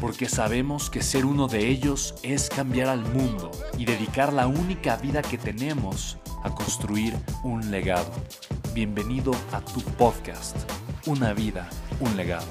porque 0.00 0.28
sabemos 0.28 0.90
que 0.90 1.02
ser 1.02 1.24
uno 1.24 1.48
de 1.48 1.68
ellos 1.68 2.14
es 2.22 2.48
cambiar 2.48 2.88
al 2.88 3.00
mundo 3.00 3.50
y 3.78 3.84
dedicar 3.84 4.32
la 4.32 4.46
única 4.46 4.96
vida 4.96 5.22
que 5.22 5.38
tenemos 5.38 6.18
a 6.44 6.54
construir 6.54 7.14
un 7.42 7.70
legado. 7.70 8.12
Bienvenido 8.74 9.32
a 9.52 9.60
tu 9.60 9.80
podcast, 9.82 10.56
Una 11.06 11.32
vida, 11.32 11.68
un 12.00 12.16
legado. 12.16 12.46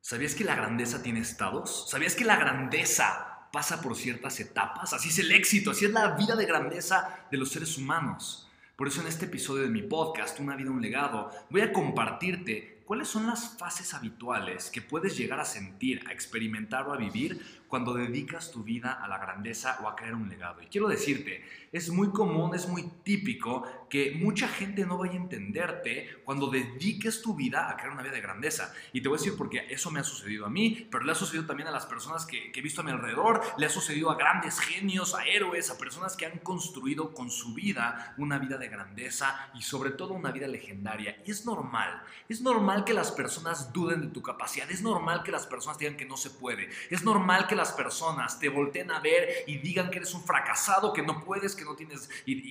¿Sabías 0.00 0.34
que 0.34 0.42
la 0.42 0.56
grandeza 0.56 1.02
tiene 1.02 1.20
estados? 1.20 1.88
¿Sabías 1.88 2.16
que 2.16 2.24
la 2.24 2.36
grandeza 2.36 3.46
pasa 3.52 3.80
por 3.80 3.94
ciertas 3.94 4.40
etapas? 4.40 4.92
Así 4.92 5.10
es 5.10 5.18
el 5.20 5.30
éxito, 5.30 5.70
así 5.70 5.84
es 5.84 5.92
la 5.92 6.16
vida 6.16 6.34
de 6.34 6.46
grandeza 6.46 7.26
de 7.30 7.36
los 7.36 7.50
seres 7.50 7.78
humanos. 7.78 8.49
Por 8.80 8.88
eso 8.88 9.02
en 9.02 9.08
este 9.08 9.26
episodio 9.26 9.64
de 9.64 9.68
mi 9.68 9.82
podcast, 9.82 10.40
Una 10.40 10.56
vida, 10.56 10.70
un 10.70 10.80
legado, 10.80 11.30
voy 11.50 11.60
a 11.60 11.70
compartirte 11.70 12.78
cuáles 12.90 13.06
son 13.06 13.28
las 13.28 13.56
fases 13.56 13.94
habituales 13.94 14.68
que 14.68 14.82
puedes 14.82 15.16
llegar 15.16 15.38
a 15.38 15.44
sentir, 15.44 16.02
a 16.08 16.12
experimentar 16.12 16.88
o 16.88 16.92
a 16.92 16.96
vivir 16.96 17.40
cuando 17.68 17.94
dedicas 17.94 18.50
tu 18.50 18.64
vida 18.64 18.92
a 19.00 19.06
la 19.06 19.18
grandeza 19.18 19.78
o 19.84 19.88
a 19.88 19.94
crear 19.94 20.16
un 20.16 20.28
legado. 20.28 20.60
Y 20.60 20.66
quiero 20.66 20.88
decirte, 20.88 21.44
es 21.70 21.88
muy 21.88 22.10
común, 22.10 22.52
es 22.52 22.66
muy 22.66 22.82
típico 23.04 23.86
que 23.88 24.10
mucha 24.20 24.48
gente 24.48 24.84
no 24.84 24.98
vaya 24.98 25.12
a 25.12 25.22
entenderte 25.22 26.20
cuando 26.24 26.50
dediques 26.50 27.22
tu 27.22 27.36
vida 27.36 27.70
a 27.70 27.76
crear 27.76 27.92
una 27.92 28.02
vida 28.02 28.14
de 28.14 28.20
grandeza. 28.20 28.74
Y 28.92 29.00
te 29.00 29.08
voy 29.08 29.18
a 29.18 29.20
decir 29.20 29.36
porque 29.38 29.66
eso 29.70 29.92
me 29.92 30.00
ha 30.00 30.04
sucedido 30.04 30.46
a 30.46 30.50
mí, 30.50 30.88
pero 30.90 31.04
le 31.04 31.12
ha 31.12 31.14
sucedido 31.14 31.46
también 31.46 31.68
a 31.68 31.70
las 31.70 31.86
personas 31.86 32.26
que, 32.26 32.50
he 32.52 32.60
visto 32.60 32.80
a 32.80 32.84
mi 32.84 32.90
alrededor, 32.90 33.40
le 33.56 33.66
ha 33.66 33.70
sucedido 33.70 34.10
a 34.10 34.16
grandes 34.16 34.58
genios, 34.58 35.14
a 35.14 35.24
héroes, 35.24 35.70
a 35.70 35.78
personas 35.78 36.16
que 36.16 36.26
han 36.26 36.38
construido 36.38 37.14
con 37.14 37.30
su 37.30 37.54
vida 37.54 38.14
una 38.18 38.40
vida 38.40 38.58
de 38.58 38.68
grandeza 38.68 39.48
y 39.54 39.62
sobre 39.62 39.90
todo 39.90 40.14
una 40.14 40.32
vida 40.32 40.48
legendaria. 40.48 41.22
Y 41.24 41.30
es 41.30 41.46
normal, 41.46 42.02
es 42.28 42.40
normal 42.42 42.79
que 42.84 42.94
las 42.94 43.12
personas 43.12 43.72
duden 43.72 44.00
de 44.00 44.06
tu 44.08 44.22
capacidad, 44.22 44.70
es 44.70 44.82
normal 44.82 45.22
que 45.22 45.32
las 45.32 45.46
personas 45.46 45.78
digan 45.78 45.96
que 45.96 46.04
no 46.04 46.16
se 46.16 46.30
puede, 46.30 46.68
es 46.90 47.02
normal 47.02 47.46
que 47.46 47.54
las 47.54 47.72
personas 47.72 48.38
te 48.38 48.48
volteen 48.48 48.90
a 48.90 49.00
ver 49.00 49.44
y 49.46 49.58
digan 49.58 49.90
que 49.90 49.98
eres 49.98 50.14
un 50.14 50.22
fracasado, 50.22 50.92
que 50.92 51.02
no 51.02 51.24
puedes, 51.24 51.54
que 51.54 51.64
no 51.64 51.76
tienes 51.76 52.08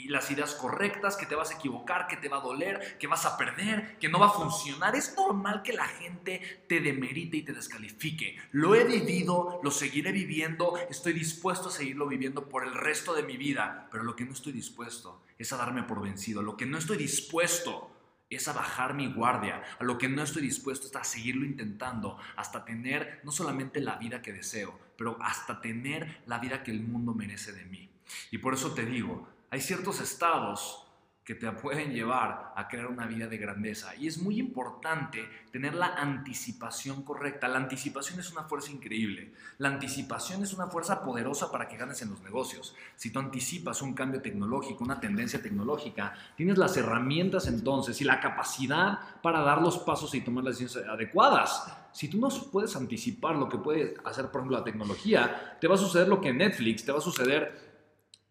las 0.08 0.30
ideas 0.32 0.56
correctas, 0.56 1.16
que 1.16 1.26
te 1.26 1.36
vas 1.36 1.52
a 1.52 1.56
equivocar, 1.56 2.08
que 2.08 2.18
te 2.18 2.30
va 2.30 2.38
a 2.38 2.42
doler, 2.42 2.98
que 2.98 3.08
vas 3.08 3.26
a 3.26 3.38
perder, 3.38 3.98
que 4.00 4.10
no 4.10 4.20
va 4.20 4.28
a 4.28 4.32
funcionar. 4.32 4.96
Es 4.96 5.16
normal 5.16 5.62
que 5.64 5.74
la 5.74 5.88
gente 5.88 6.64
te 6.68 6.80
demerite 6.80 7.38
y 7.38 7.44
te 7.44 7.54
descalifique. 7.54 8.38
Lo 8.52 8.76
he 8.76 8.84
vivido, 8.84 9.60
lo 9.64 9.72
seguiré 9.72 10.12
viviendo, 10.12 10.78
estoy 10.90 11.14
dispuesto 11.14 11.70
a 11.70 11.72
seguirlo 11.72 12.08
viviendo 12.08 12.50
por 12.50 12.66
el 12.66 12.74
resto 12.74 13.14
de 13.14 13.24
mi 13.24 13.38
vida, 13.38 13.88
pero 13.92 14.04
lo 14.04 14.16
que 14.16 14.26
no 14.26 14.34
estoy 14.34 14.54
dispuesto 14.54 15.22
es 15.38 15.54
a 15.54 15.58
darme 15.58 15.84
por 15.84 16.02
vencido. 16.02 16.42
Lo 16.42 16.58
que 16.58 16.66
no 16.66 16.78
estoy 16.78 16.98
dispuesto 16.98 17.92
es 18.30 18.48
a 18.48 18.54
bajar 18.54 18.94
mi 18.94 19.12
guardia, 19.12 19.64
a 19.80 19.84
lo 19.84 19.98
que 19.98 20.10
no 20.10 20.22
estoy 20.22 20.42
dispuesto 20.42 20.88
es 20.88 20.96
a 20.96 21.04
seguirlo 21.04 21.46
intentando 21.46 22.18
hasta 22.36 22.66
tener 22.66 23.22
no 23.24 23.32
solamente 23.32 23.82
la 23.82 23.96
vida 23.96 24.22
que 24.22 24.34
deseo, 24.34 24.78
pero 24.98 25.18
hasta 25.22 25.62
tener 25.62 26.22
la 26.26 26.40
vida 26.40 26.64
que 26.64 26.72
el 26.72 26.82
mundo 26.82 27.14
merece 27.14 27.52
de 27.52 27.66
mí. 27.66 27.90
Y 28.32 28.38
por 28.40 28.54
eso 28.54 28.74
te 28.74 28.86
digo, 28.86 29.28
hay 29.50 29.62
ciertos 29.62 30.00
estados 30.00 30.86
que 31.30 31.36
te 31.36 31.52
pueden 31.52 31.94
llevar 31.94 32.54
a 32.56 32.68
crear 32.68 32.88
una 32.88 33.06
vida 33.06 33.28
de 33.28 33.38
grandeza. 33.38 33.96
Y 33.96 34.08
es 34.08 34.20
muy 34.20 34.40
importante 34.40 35.24
tener 35.52 35.76
la 35.76 35.94
anticipación 35.94 37.04
correcta. 37.04 37.48
La 37.48 37.60
anticipación 37.60 38.20
es 38.20 38.32
una 38.32 38.46
fuerza 38.46 38.72
increíble. 38.72 39.32
La 39.60 39.68
anticipación 39.68 40.42
es 40.42 40.54
una 40.54 40.66
fuerza 40.66 41.04
poderosa 41.04 41.52
para 41.52 41.68
que 41.68 41.78
ganes 41.78 42.02
en 42.02 42.10
los 42.10 42.22
negocios. 42.22 42.76
Si 42.96 43.12
tú 43.12 43.20
anticipas 43.20 43.84
un 43.84 43.94
cambio 43.94 44.24
tecnológico, 44.24 44.84
una 44.84 45.00
tendencia 45.00 45.40
tecnológica, 45.40 46.16
tienes 46.36 46.58
las 46.58 46.76
herramientas 46.78 47.46
entonces 47.46 48.02
y 48.02 48.06
la 48.06 48.20
capacidad 48.20 48.98
para 49.22 49.42
dar 49.42 49.62
los 49.62 49.78
pasos 49.78 50.16
y 50.16 50.22
tomar 50.22 50.46
las 50.46 50.58
decisiones 50.58 50.90
adecuadas. 50.90 51.72
Si 51.92 52.08
tú 52.08 52.20
no 52.20 52.30
puedes 52.52 52.76
anticipar 52.76 53.36
lo 53.36 53.48
que 53.48 53.60
puede 53.60 53.94
hacer, 54.04 54.32
por 54.32 54.42
ejemplo, 54.42 54.58
la 54.58 54.64
tecnología, 54.64 55.58
te 55.62 55.68
va 55.68 55.76
a 55.76 55.78
suceder 55.78 56.08
lo 56.08 56.22
que 56.22 56.34
Netflix, 56.34 56.84
te 56.84 56.92
va 56.92 56.98
a 56.98 57.02
suceder 57.02 57.69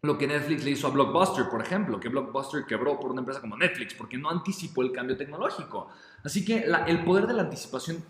lo 0.01 0.17
que 0.17 0.27
Netflix 0.27 0.63
le 0.63 0.71
hizo 0.71 0.87
a 0.87 0.91
Blockbuster, 0.91 1.49
por 1.49 1.61
ejemplo, 1.61 1.99
que 1.99 2.07
Blockbuster 2.07 2.65
quebró 2.65 2.99
por 2.99 3.11
una 3.11 3.19
empresa 3.19 3.41
como 3.41 3.57
Netflix 3.57 3.93
porque 3.93 4.17
no 4.17 4.29
anticipó 4.29 4.81
el 4.81 4.93
cambio 4.93 5.17
tecnológico. 5.17 5.89
Así 6.23 6.45
que 6.45 6.65
el 6.87 7.03
poder 7.03 7.27
de 7.27 7.33
la 7.33 7.41
anticipación 7.43 8.03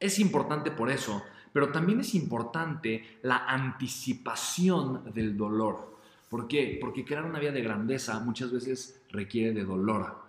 es 0.00 0.18
importante 0.18 0.72
por 0.72 0.90
eso, 0.90 1.22
pero 1.52 1.70
también 1.70 2.00
es 2.00 2.14
importante 2.16 3.18
la 3.22 3.46
anticipación 3.46 5.12
del 5.14 5.36
dolor. 5.36 5.96
¿Por 6.28 6.48
qué? 6.48 6.76
Porque 6.80 7.04
crear 7.04 7.24
una 7.24 7.38
vida 7.38 7.52
de 7.52 7.62
grandeza 7.62 8.18
muchas 8.18 8.50
veces 8.50 9.00
requiere 9.10 9.52
de 9.52 9.64
dolor. 9.64 10.26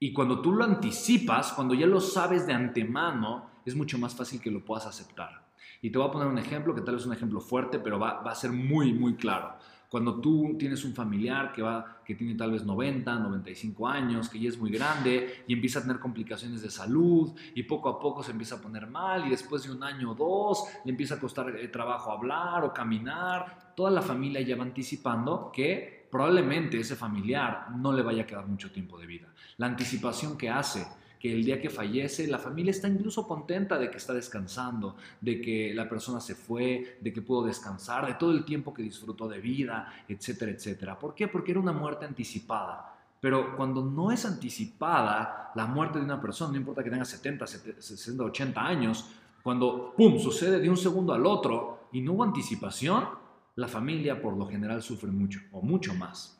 Y 0.00 0.12
cuando 0.12 0.40
tú 0.40 0.52
lo 0.52 0.64
anticipas, 0.64 1.52
cuando 1.52 1.74
ya 1.74 1.86
lo 1.86 2.00
sabes 2.00 2.46
de 2.46 2.54
antemano, 2.54 3.50
es 3.64 3.76
mucho 3.76 3.98
más 3.98 4.16
fácil 4.16 4.40
que 4.40 4.50
lo 4.50 4.64
puedas 4.64 4.86
aceptar. 4.86 5.48
Y 5.80 5.90
te 5.90 5.98
voy 5.98 6.08
a 6.08 6.10
poner 6.10 6.26
un 6.26 6.38
ejemplo 6.38 6.74
que 6.74 6.80
tal 6.80 6.94
vez 6.94 7.02
es 7.02 7.06
un 7.06 7.14
ejemplo 7.14 7.40
fuerte, 7.40 7.78
pero 7.78 7.98
va 7.98 8.20
a 8.20 8.34
ser 8.34 8.50
muy, 8.50 8.92
muy 8.92 9.14
claro. 9.14 9.54
Cuando 9.90 10.20
tú 10.20 10.54
tienes 10.56 10.84
un 10.84 10.94
familiar 10.94 11.52
que, 11.52 11.62
va, 11.62 12.00
que 12.04 12.14
tiene 12.14 12.36
tal 12.36 12.52
vez 12.52 12.64
90, 12.64 13.12
95 13.12 13.88
años, 13.88 14.28
que 14.28 14.38
ya 14.38 14.48
es 14.48 14.56
muy 14.56 14.70
grande 14.70 15.42
y 15.48 15.52
empieza 15.52 15.80
a 15.80 15.82
tener 15.82 15.98
complicaciones 15.98 16.62
de 16.62 16.70
salud 16.70 17.32
y 17.56 17.64
poco 17.64 17.88
a 17.88 17.98
poco 17.98 18.22
se 18.22 18.30
empieza 18.30 18.54
a 18.54 18.60
poner 18.60 18.86
mal 18.86 19.26
y 19.26 19.30
después 19.30 19.64
de 19.64 19.72
un 19.72 19.82
año 19.82 20.12
o 20.12 20.14
dos 20.14 20.62
le 20.84 20.92
empieza 20.92 21.16
a 21.16 21.18
costar 21.18 21.56
eh, 21.56 21.66
trabajo 21.66 22.12
hablar 22.12 22.62
o 22.62 22.72
caminar, 22.72 23.72
toda 23.74 23.90
la 23.90 24.00
familia 24.00 24.40
ya 24.42 24.54
va 24.54 24.62
anticipando 24.62 25.50
que 25.52 26.06
probablemente 26.08 26.78
ese 26.78 26.94
familiar 26.94 27.70
no 27.76 27.92
le 27.92 28.02
vaya 28.02 28.22
a 28.22 28.26
quedar 28.26 28.46
mucho 28.46 28.70
tiempo 28.70 28.96
de 28.96 29.06
vida. 29.06 29.26
La 29.56 29.66
anticipación 29.66 30.38
que 30.38 30.50
hace 30.50 30.86
que 31.20 31.30
el 31.30 31.44
día 31.44 31.60
que 31.60 31.68
fallece 31.68 32.26
la 32.26 32.38
familia 32.38 32.70
está 32.70 32.88
incluso 32.88 33.28
contenta 33.28 33.78
de 33.78 33.90
que 33.90 33.98
está 33.98 34.14
descansando, 34.14 34.96
de 35.20 35.40
que 35.42 35.74
la 35.74 35.86
persona 35.86 36.18
se 36.18 36.34
fue, 36.34 36.96
de 36.98 37.12
que 37.12 37.20
pudo 37.20 37.44
descansar, 37.44 38.06
de 38.06 38.14
todo 38.14 38.32
el 38.32 38.42
tiempo 38.44 38.72
que 38.72 38.82
disfrutó 38.82 39.28
de 39.28 39.38
vida, 39.38 39.92
etcétera, 40.08 40.50
etcétera. 40.50 40.98
¿Por 40.98 41.14
qué? 41.14 41.28
Porque 41.28 41.50
era 41.50 41.60
una 41.60 41.72
muerte 41.72 42.06
anticipada. 42.06 42.96
Pero 43.20 43.54
cuando 43.54 43.84
no 43.84 44.10
es 44.10 44.24
anticipada 44.24 45.52
la 45.54 45.66
muerte 45.66 45.98
de 45.98 46.06
una 46.06 46.22
persona, 46.22 46.52
no 46.52 46.56
importa 46.56 46.82
que 46.82 46.88
tenga 46.88 47.04
70, 47.04 47.46
60, 47.46 48.24
80 48.24 48.66
años, 48.66 49.10
cuando, 49.42 49.92
¡pum!, 49.94 50.18
sucede 50.18 50.58
de 50.58 50.70
un 50.70 50.76
segundo 50.78 51.12
al 51.12 51.26
otro 51.26 51.88
y 51.92 52.00
no 52.00 52.14
hubo 52.14 52.24
anticipación, 52.24 53.04
la 53.56 53.68
familia 53.68 54.22
por 54.22 54.34
lo 54.38 54.46
general 54.46 54.82
sufre 54.82 55.10
mucho 55.10 55.40
o 55.52 55.60
mucho 55.60 55.94
más. 55.94 56.39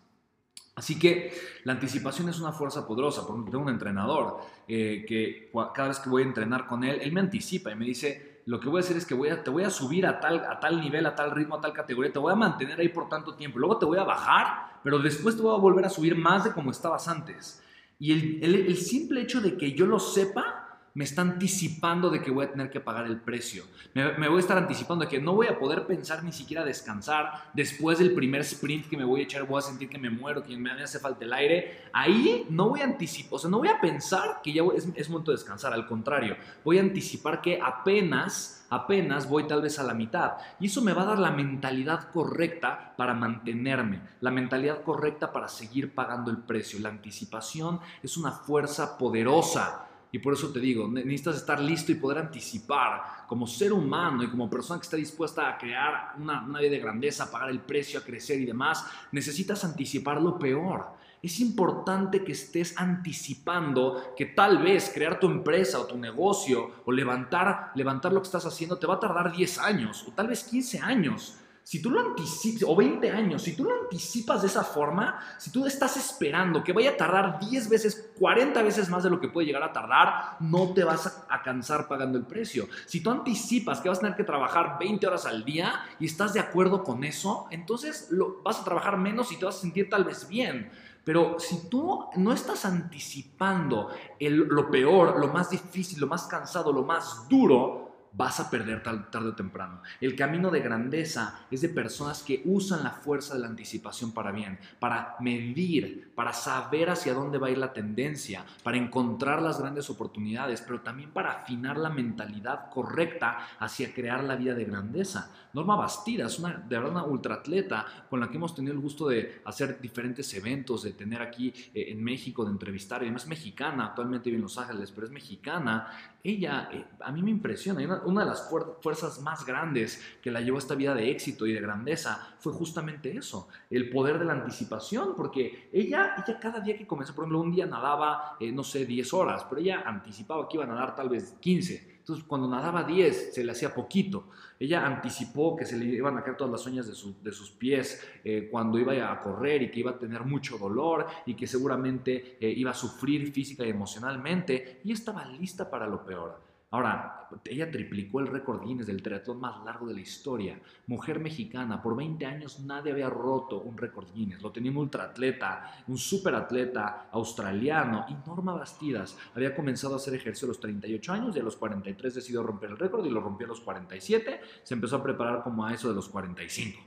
Así 0.81 0.99
que 0.99 1.31
la 1.65 1.75
anticipación 1.75 2.31
es 2.31 2.41
una 2.41 2.53
fuerza 2.53 2.87
poderosa. 2.87 3.27
Por 3.27 3.32
ejemplo, 3.32 3.50
tengo 3.50 3.65
un 3.65 3.71
entrenador 3.71 4.38
eh, 4.67 5.05
que 5.06 5.50
cada 5.75 5.88
vez 5.88 5.99
que 5.99 6.09
voy 6.09 6.23
a 6.23 6.25
entrenar 6.25 6.67
con 6.67 6.85
él, 6.85 7.00
él 7.03 7.12
me 7.12 7.21
anticipa 7.21 7.71
y 7.71 7.77
me 7.77 7.85
dice, 7.85 8.41
lo 8.47 8.59
que 8.59 8.71
voy 8.71 8.79
a 8.79 8.81
hacer 8.81 8.97
es 8.97 9.05
que 9.05 9.15
te 9.15 9.50
voy 9.50 9.62
a 9.62 9.69
subir 9.69 10.06
a 10.06 10.19
tal, 10.19 10.43
a 10.43 10.59
tal 10.59 10.81
nivel, 10.81 11.05
a 11.05 11.15
tal 11.15 11.32
ritmo, 11.32 11.56
a 11.56 11.61
tal 11.61 11.75
categoría, 11.75 12.11
te 12.11 12.19
voy 12.19 12.32
a 12.32 12.35
mantener 12.35 12.81
ahí 12.81 12.88
por 12.88 13.11
tanto 13.11 13.35
tiempo, 13.35 13.59
luego 13.59 13.77
te 13.77 13.85
voy 13.85 13.99
a 13.99 14.05
bajar, 14.05 14.81
pero 14.82 14.99
después 14.99 15.37
te 15.37 15.43
voy 15.43 15.55
a 15.55 15.59
volver 15.59 15.85
a 15.85 15.91
subir 15.91 16.17
más 16.17 16.44
de 16.44 16.53
como 16.53 16.71
estabas 16.71 17.06
antes. 17.09 17.62
Y 17.99 18.43
el 18.43 18.75
simple 18.79 19.21
hecho 19.21 19.43
de 19.43 19.59
que 19.59 19.73
yo 19.75 19.85
lo 19.85 20.00
sepa, 20.00 20.60
me 20.95 21.05
está 21.05 21.23
anticipando 21.23 22.11
de 22.11 22.21
que 22.21 22.31
voy 22.31 22.47
a 22.47 22.51
tener 22.51 22.71
que 22.71 22.81
pagar 22.81 23.07
el 23.07 23.21
precio. 23.21 23.65
Me, 23.95 24.29
voy 24.29 24.39
a 24.39 24.41
estar 24.41 24.59
anticipando 24.59 25.05
de 25.05 25.11
que 25.11 25.21
no 25.21 25.35
voy 25.35 25.47
a 25.47 25.59
poder 25.59 25.87
pensar 25.87 26.25
ni 26.25 26.33
siquiera 26.33 26.65
descansar 26.65 27.51
después 27.55 27.99
del 27.99 28.13
primer 28.13 28.41
sprint 28.43 28.89
que 28.89 28.97
me 28.97 29.05
voy 29.05 29.21
a 29.21 29.25
echar, 29.25 29.47
voy 29.47 29.59
a 29.59 29.63
sentir 29.63 29.89
que 29.89 29.99
me 29.99 30.11
muero, 30.11 30.43
que 30.43 30.57
me 30.57 30.71
hace 30.71 30.99
falta 30.99 31.25
el 31.25 31.33
aire. 31.33 31.83
Ahí 31.93 32.47
no 32.51 32.71
voy 32.71 32.81
a 32.81 32.85
anticipar, 32.85 33.35
o 33.35 33.39
sea, 33.39 33.51
no 33.51 33.59
voy 33.59 33.69
a 33.69 33.81
pensar 33.81 34.41
que 34.43 34.53
ya 34.53 34.63
es, 34.75 34.89
es 34.95 35.09
momento 35.09 35.31
de 35.31 35.37
descansar, 35.37 35.73
al 35.73 35.87
contrario, 35.87 36.37
voy 36.65 36.79
a 36.79 36.83
anticipar 36.83 37.41
que 37.41 37.61
apenas, 37.63 38.67
apenas 38.71 39.29
voy 39.29 39.47
tal 39.47 39.63
vez 39.63 39.79
a 39.79 39.85
la 39.85 39.95
mitad. 39.95 40.33
Y 40.59 40.67
eso 40.67 40.83
me 40.83 40.93
va 40.93 41.03
a 41.03 41.07
dar 41.07 41.19
la 41.19 41.31
mentalidad 41.31 42.11
correcta 42.11 42.95
para 42.97 43.15
mantenerme, 43.15 44.01
la 44.21 44.31
mentalidad 44.31 44.83
correcta 44.83 45.33
para 45.33 45.49
seguir 45.49 45.95
pagando 45.95 46.31
el 46.31 46.39
precio. 46.39 46.81
La 46.81 46.89
anticipación 46.89 47.81
es 48.03 48.17
una 48.17 48.33
fuerza 48.33 48.99
poderosa 48.99 49.87
y 50.12 50.19
por 50.19 50.33
eso 50.33 50.53
te 50.53 50.61
digo, 50.61 50.89
necesitas 50.89 51.37
estar 51.37 51.61
listo 51.61 51.93
y 51.93 51.97
poder 51.97 52.19
anticipar 52.19 53.27
como 53.29 53.47
ser 53.47 53.73
humano 53.73 54.25
y 54.25 54.29
como 54.29 54.51
persona 54.51 54.81
que 54.81 54.85
está 54.85 54.97
dispuesta 54.97 55.49
a 55.49 55.57
crear 55.57 56.15
una, 56.19 56.43
una 56.43 56.59
vida 56.59 56.73
de 56.73 56.81
grandeza, 56.81 57.25
a 57.25 57.31
pagar 57.31 57.51
el 57.51 57.61
precio, 57.61 58.01
a 58.01 58.03
crecer 58.03 58.41
y 58.41 58.45
demás. 58.45 58.85
Necesitas 59.12 59.65
anticipar 59.65 60.21
lo 60.21 60.39
peor. 60.39 60.99
Es 61.23 61.39
importante 61.39 62.25
que 62.25 62.33
estés 62.33 62.77
anticipando 62.79 64.15
que 64.17 64.27
tal 64.27 64.59
vez 64.59 64.91
crear 64.93 65.21
tu 65.21 65.27
empresa 65.27 65.79
o 65.79 65.87
tu 65.87 65.99
negocio 65.99 66.83
o 66.85 66.93
levantar, 66.93 67.73
levantar 67.75 68.12
lo 68.12 68.21
que 68.21 68.27
estás 68.27 68.47
haciendo 68.47 68.79
te 68.79 68.87
va 68.87 68.95
a 68.95 69.01
tardar 69.01 69.31
10 69.31 69.59
años 69.59 70.05
o 70.09 70.12
tal 70.12 70.29
vez 70.29 70.43
15 70.45 70.79
años. 70.81 71.37
Si 71.71 71.81
tú 71.81 71.89
lo 71.89 72.01
anticipas, 72.01 72.69
o 72.69 72.75
20 72.75 73.13
años, 73.13 73.43
si 73.43 73.55
tú 73.55 73.63
lo 73.63 73.83
anticipas 73.83 74.43
de 74.43 74.49
esa 74.49 74.65
forma, 74.65 75.21
si 75.39 75.53
tú 75.53 75.67
estás 75.67 75.97
esperando 75.97 76.65
que 76.65 76.73
vaya 76.73 76.91
a 76.91 76.97
tardar 76.97 77.39
10 77.39 77.69
veces, 77.69 78.11
40 78.19 78.61
veces 78.65 78.91
más 78.91 79.05
de 79.05 79.11
lo 79.11 79.21
que 79.21 79.29
puede 79.29 79.47
llegar 79.47 79.63
a 79.63 79.73
tardar, 79.73 80.37
no 80.41 80.75
te 80.75 80.83
vas 80.83 81.25
a 81.29 81.43
cansar 81.43 81.87
pagando 81.87 82.19
el 82.19 82.27
precio. 82.27 82.67
Si 82.87 83.01
tú 83.01 83.13
anticipas 83.13 83.81
que 83.81 83.89
vas 83.89 83.99
a 83.99 84.01
tener 84.01 84.17
que 84.17 84.25
trabajar 84.25 84.79
20 84.81 85.07
horas 85.07 85.27
al 85.27 85.45
día 85.45 85.85
y 86.01 86.07
estás 86.07 86.33
de 86.33 86.41
acuerdo 86.41 86.83
con 86.83 87.05
eso, 87.05 87.47
entonces 87.53 88.09
lo, 88.11 88.43
vas 88.43 88.59
a 88.59 88.65
trabajar 88.65 88.97
menos 88.97 89.31
y 89.31 89.37
te 89.37 89.45
vas 89.45 89.59
a 89.59 89.61
sentir 89.61 89.89
tal 89.89 90.03
vez 90.03 90.27
bien. 90.27 90.73
Pero 91.05 91.39
si 91.39 91.69
tú 91.69 92.07
no 92.17 92.33
estás 92.33 92.65
anticipando 92.65 93.91
lo 94.19 94.71
peor, 94.73 95.21
lo 95.21 95.29
más 95.29 95.51
difícil, 95.51 96.01
lo 96.01 96.09
más 96.09 96.25
cansado, 96.25 96.73
lo 96.73 96.83
más 96.83 97.29
duro, 97.29 97.90
vas 98.12 98.41
a 98.41 98.51
perder 98.51 98.83
tarde 98.83 99.29
o 99.29 99.35
temprano. 99.35 99.83
El 100.01 100.17
camino 100.17 100.51
de 100.51 100.61
grandeza 100.61 101.47
es 101.51 101.61
de 101.61 101.69
personas 101.69 102.23
que 102.23 102.43
usan 102.45 102.83
la 102.83 102.91
fuerza 102.91 103.35
de 103.35 103.41
la 103.41 103.47
anticipación 103.47 104.12
para 104.12 104.33
bien, 104.33 104.59
para 104.79 105.17
medir, 105.21 106.12
para 106.15 106.33
saber 106.33 106.91
hacia 106.91 107.15
dónde 107.15 107.39
va 107.39 107.49
a 107.49 107.51
ir 107.51 107.59
la 107.59 107.73
tendencia, 107.73 108.45
para 108.62 108.77
encontrar 108.77 109.41
las 109.43 109.61
grandes 109.61 109.91
oportunidades, 109.91 110.61
pero 110.62 110.81
también 110.81 111.11
para 111.11 111.33
afinar 111.33 111.79
la 111.79 111.91
mentalidad 111.91 112.71
correcta 112.71 113.39
hacia 113.59 113.95
crear 113.95 114.25
la 114.25 114.37
vida 114.37 114.55
de 114.55 114.65
grandeza. 114.65 115.31
Norma 115.53 115.77
Bastida 115.77 116.27
es 116.27 116.39
una, 116.39 116.59
de 116.59 116.77
verdad 116.77 116.93
una 116.93 117.05
ultraatleta 117.05 117.87
con 118.09 118.21
la 118.21 118.31
que 118.31 118.37
hemos 118.37 118.55
tenido 118.55 118.73
el 118.73 118.81
gusto 118.81 119.09
de 119.09 119.41
hacer 119.45 119.81
diferentes 119.81 120.33
eventos, 120.35 120.83
de 120.85 120.93
tener 120.93 121.21
aquí 121.23 121.53
eh, 121.75 121.87
en 121.89 122.03
México, 122.03 122.45
de 122.45 122.53
entrevistar. 122.53 123.03
Y 123.03 123.09
es 123.09 123.27
mexicana, 123.27 123.87
actualmente 123.87 124.31
vive 124.31 124.37
en 124.37 124.43
Los 124.43 124.59
Ángeles, 124.59 124.93
pero 124.93 125.07
es 125.07 125.12
mexicana. 125.12 125.89
Ella, 126.23 126.69
eh, 126.73 126.85
a 127.01 127.11
mí 127.11 127.23
me 127.23 127.31
impresiona, 127.31 128.00
una, 128.05 128.23
de 128.23 128.31
las 128.31 128.49
fuerzas 128.81 129.20
más 129.20 129.44
grandes 129.44 130.02
que 130.23 130.31
la 130.31 130.41
llevó 130.41 130.56
a 130.56 130.61
esta 130.61 130.75
vida 130.75 130.94
de 130.94 131.11
éxito 131.11 131.47
y 131.47 131.52
de 131.52 131.61
grandeza 131.61 132.35
fue 132.38 132.52
justamente 132.52 133.17
eso, 133.17 133.49
el 133.70 133.91
poder 133.91 134.19
de 134.19 134.25
la 134.25 134.32
anticipación, 134.32 135.14
porque 135.17 135.69
ella, 135.73 136.14
ella 136.17 136.38
cada 136.41 136.61
día 136.61 136.76
que 136.76 136.87
comenzó, 136.87 137.14
por 137.14 137.25
ejemplo, 137.25 137.41
un 137.41 137.52
día 137.52 137.67
nadaba, 137.67 138.37
eh, 138.41 138.52
no 138.52 138.64
sé, 138.64 138.87
10 138.87 139.12
horas, 139.14 139.44
pero 139.49 139.61
ella 139.61 139.82
anticipaba 139.87 140.49
que 140.49 140.56
iba 140.56 140.64
a 140.64 140.69
nadar 140.69 140.94
tal 140.94 141.08
vez 141.08 141.35
15 141.41 141.91
entonces, 142.11 142.26
cuando 142.26 142.49
nadaba 142.49 142.82
10, 142.82 143.35
se 143.35 143.44
le 143.44 143.52
hacía 143.52 143.73
poquito. 143.73 144.25
Ella 144.58 144.85
anticipó 144.85 145.55
que 145.55 145.64
se 145.64 145.79
le 145.79 145.85
iban 145.85 146.19
a 146.19 146.25
caer 146.25 146.37
todas 146.37 146.50
las 146.50 146.67
uñas 146.67 146.88
de, 146.88 147.32
sus 147.32 147.50
pies 147.52 148.05
eh, 148.25 148.49
cuando 148.50 148.81
iba 148.81 149.12
a 149.12 149.20
correr 149.20 149.62
y 149.62 149.70
que 149.70 149.79
iba 149.79 149.93
a 149.93 149.99
tener 149.99 150.25
mucho 150.25 150.58
dolor 150.58 151.06
y 151.25 151.35
que 151.35 151.47
seguramente 151.47 152.37
eh, 152.41 152.50
iba 152.50 152.73
a 152.73 152.75
sufrir 152.75 153.31
física 153.31 153.64
y 153.64 153.69
emocionalmente. 153.69 154.81
Y 154.82 154.91
estaba 154.91 155.25
lista 155.26 155.70
para 155.70 155.87
lo 155.87 156.05
peor. 156.05 156.50
Ahora, 156.73 157.29
ella 157.45 157.69
triplicó 157.69 158.21
el 158.21 158.29
récord 158.29 158.63
Guinness 158.65 158.87
del 158.87 159.03
triatlón 159.03 159.41
más 159.41 159.65
largo 159.65 159.89
de 159.89 159.95
la 159.95 160.01
historia. 160.01 160.61
Mujer 160.87 161.19
mexicana, 161.19 161.83
por 161.83 161.97
20 161.97 162.25
años 162.27 162.61
nadie 162.61 162.93
había 162.93 163.11
roto 163.11 163.61
un 163.61 163.77
récord 163.77 164.07
Guinness. 164.15 164.41
Lo 164.41 164.53
tenía 164.53 164.71
un 164.71 164.77
ultraatleta, 164.77 165.85
un 165.89 165.99
superatleta 165.99 167.09
australiano. 167.11 168.07
Y 168.09 168.15
Norma 168.29 168.55
Bastidas 168.55 169.19
había 169.35 169.55
comenzado 169.55 169.95
a 169.95 169.97
hacer 169.97 170.15
ejercicio 170.15 170.47
a 170.47 170.51
los 170.51 170.61
38 170.61 171.13
años 171.13 171.37
y 171.37 171.41
a 171.41 171.43
los 171.43 171.57
43 171.57 172.15
decidió 172.15 172.43
romper 172.43 172.71
el 172.71 172.79
récord 172.79 173.05
y 173.05 173.11
lo 173.11 173.21
rompió 173.21 173.47
a 173.47 173.49
los 173.49 173.61
47. 173.61 174.41
Se 174.63 174.75
empezó 174.75 174.97
a 174.97 175.03
preparar 175.03 175.43
como 175.43 175.67
a 175.67 175.75
eso 175.75 175.89
de 175.89 175.95
los 175.95 176.09
45. 176.09 176.81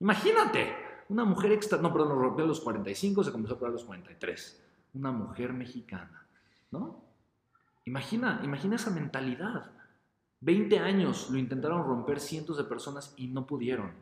Imagínate, 0.00 0.74
una 1.10 1.24
mujer 1.24 1.52
extra, 1.52 1.78
no, 1.78 1.92
perdón, 1.92 2.10
lo 2.10 2.16
rompió 2.16 2.44
a 2.44 2.48
los 2.48 2.60
45, 2.60 3.22
se 3.24 3.32
comenzó 3.32 3.54
a 3.54 3.56
preparar 3.56 3.70
a 3.70 3.78
los 3.78 3.84
43. 3.84 4.64
Una 4.94 5.12
mujer 5.12 5.52
mexicana, 5.52 6.26
¿no? 6.72 7.07
Imagina, 7.88 8.40
imagina 8.44 8.76
esa 8.76 8.90
mentalidad. 8.90 9.70
20 10.40 10.78
años 10.78 11.30
lo 11.30 11.38
intentaron 11.38 11.84
romper 11.84 12.20
cientos 12.20 12.58
de 12.58 12.64
personas 12.64 13.14
y 13.16 13.28
no 13.28 13.46
pudieron. 13.46 13.92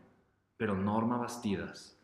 Pero 0.57 0.77
Norma 0.77 1.17
Bastidas 1.19 1.97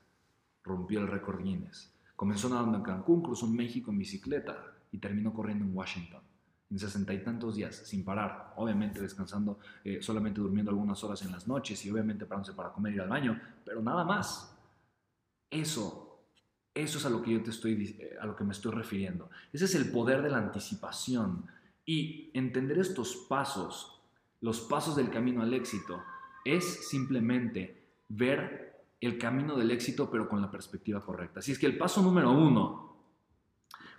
rompió 0.62 1.00
el 1.00 1.08
récord 1.08 1.42
Guinness. 1.42 1.92
Comenzó 2.14 2.48
nadando 2.48 2.78
en 2.78 2.84
Cancún, 2.84 3.20
cruzó 3.20 3.48
México 3.48 3.90
en 3.90 3.98
bicicleta 3.98 4.56
y 4.92 4.98
terminó 4.98 5.34
corriendo 5.34 5.64
en 5.64 5.76
Washington 5.76 6.22
en 6.70 6.78
sesenta 6.78 7.12
y 7.12 7.22
tantos 7.22 7.56
días, 7.56 7.74
sin 7.74 8.02
parar, 8.02 8.54
obviamente 8.56 8.98
descansando, 9.00 9.58
eh, 9.84 10.00
solamente 10.00 10.40
durmiendo 10.40 10.70
algunas 10.70 11.02
horas 11.04 11.20
en 11.22 11.32
las 11.32 11.46
noches 11.46 11.84
y 11.84 11.90
obviamente 11.90 12.24
parándose 12.24 12.54
para 12.54 12.72
comer 12.72 12.92
y 12.92 12.94
ir 12.94 13.02
al 13.02 13.08
baño, 13.08 13.38
pero 13.64 13.82
nada 13.82 14.04
más. 14.04 14.56
Eso, 15.50 16.24
eso 16.72 16.98
es 16.98 17.04
a 17.04 17.10
lo 17.10 17.20
que 17.20 17.32
yo 17.32 17.42
te 17.42 17.50
estoy, 17.50 17.96
eh, 17.98 18.16
a 18.18 18.24
lo 18.24 18.34
que 18.34 18.44
me 18.44 18.52
estoy 18.52 18.72
refiriendo. 18.72 19.28
Ese 19.52 19.66
es 19.66 19.74
el 19.74 19.90
poder 19.90 20.22
de 20.22 20.30
la 20.30 20.38
anticipación. 20.38 21.44
Y 21.84 22.30
entender 22.34 22.78
estos 22.78 23.16
pasos, 23.28 24.00
los 24.40 24.60
pasos 24.60 24.96
del 24.96 25.10
camino 25.10 25.42
al 25.42 25.54
éxito, 25.54 26.02
es 26.44 26.88
simplemente 26.88 27.82
ver 28.08 28.84
el 29.00 29.18
camino 29.18 29.56
del 29.56 29.70
éxito 29.70 30.10
pero 30.10 30.28
con 30.28 30.40
la 30.40 30.50
perspectiva 30.50 31.04
correcta. 31.04 31.40
Así 31.40 31.52
es 31.52 31.58
que 31.58 31.66
el 31.66 31.76
paso 31.76 32.02
número 32.02 32.30
uno, 32.30 32.96